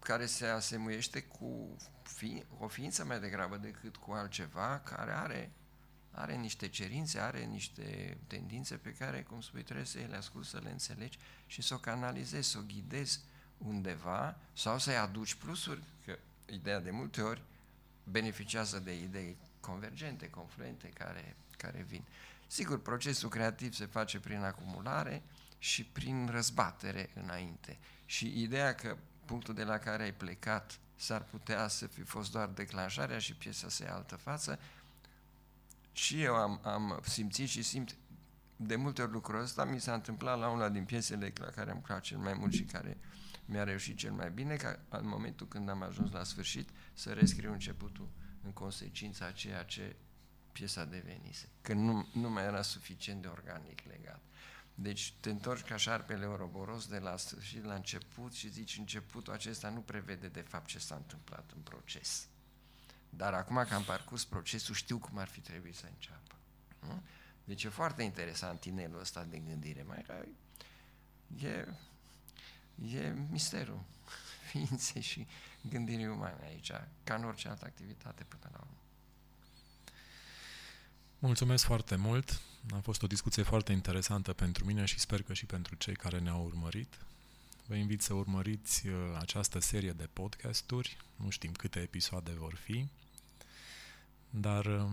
[0.00, 5.52] care se asemuiește cu fi, o ființă mai degrabă decât cu altceva care are
[6.16, 10.60] are niște cerințe, are niște tendințe pe care, cum spui, trebuie să le asculți, să
[10.62, 13.20] le înțelegi și să o canalizezi, să o ghidezi
[13.58, 16.18] undeva sau să-i aduci plusuri, că
[16.52, 17.42] ideea de multe ori
[18.04, 22.04] beneficiază de idei convergente, confluente, care, care vin.
[22.46, 25.22] Sigur, procesul creativ se face prin acumulare
[25.58, 27.78] și prin răzbatere înainte.
[28.04, 32.48] Și ideea că punctul de la care ai plecat s-ar putea să fi fost doar
[32.48, 34.58] declanșarea și piesa să ia altă față,
[35.96, 37.96] și eu am, am simțit și simt
[38.56, 39.64] de multe ori lucrul ăsta.
[39.64, 42.62] Mi s-a întâmplat la una din piesele la care am lucrat cel mai mult și
[42.62, 42.98] care
[43.44, 47.52] mi-a reușit cel mai bine, ca în momentul când am ajuns la sfârșit să rescriu
[47.52, 48.08] începutul
[48.42, 49.96] în consecința a ceea ce
[50.52, 51.48] piesa devenise.
[51.62, 54.22] Că nu, nu mai era suficient de organic legat.
[54.74, 59.68] Deci te întorci ca șarpele oroboros de la sfârșit la început și zici începutul acesta
[59.68, 62.28] nu prevede de fapt ce s-a întâmplat în proces.
[63.10, 66.34] Dar acum că am parcurs procesul, știu cum ar fi trebuit să înceapă.
[66.80, 67.02] Nu?
[67.44, 69.82] Deci e foarte interesant inelul ăsta de gândire.
[69.82, 70.04] Mai
[71.42, 71.66] e,
[72.98, 73.82] e misterul
[74.50, 75.26] ființei și
[75.60, 76.70] gândirii umane aici,
[77.04, 78.76] ca în orice altă activitate până la urmă.
[81.18, 82.40] Mulțumesc foarte mult.
[82.74, 86.18] A fost o discuție foarte interesantă pentru mine și sper că și pentru cei care
[86.18, 86.98] ne-au urmărit.
[87.66, 90.96] Vă invit să urmăriți uh, această serie de podcasturi.
[91.16, 92.88] Nu știm câte episoade vor fi,
[94.30, 94.90] dar uh,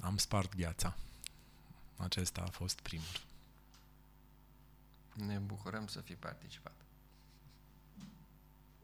[0.00, 0.96] am spart gheața.
[1.96, 3.20] Acesta a fost primul.
[5.14, 6.74] Ne bucurăm să fi participat.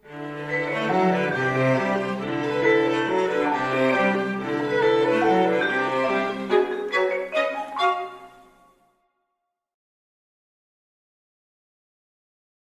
[0.05, 1.01] thank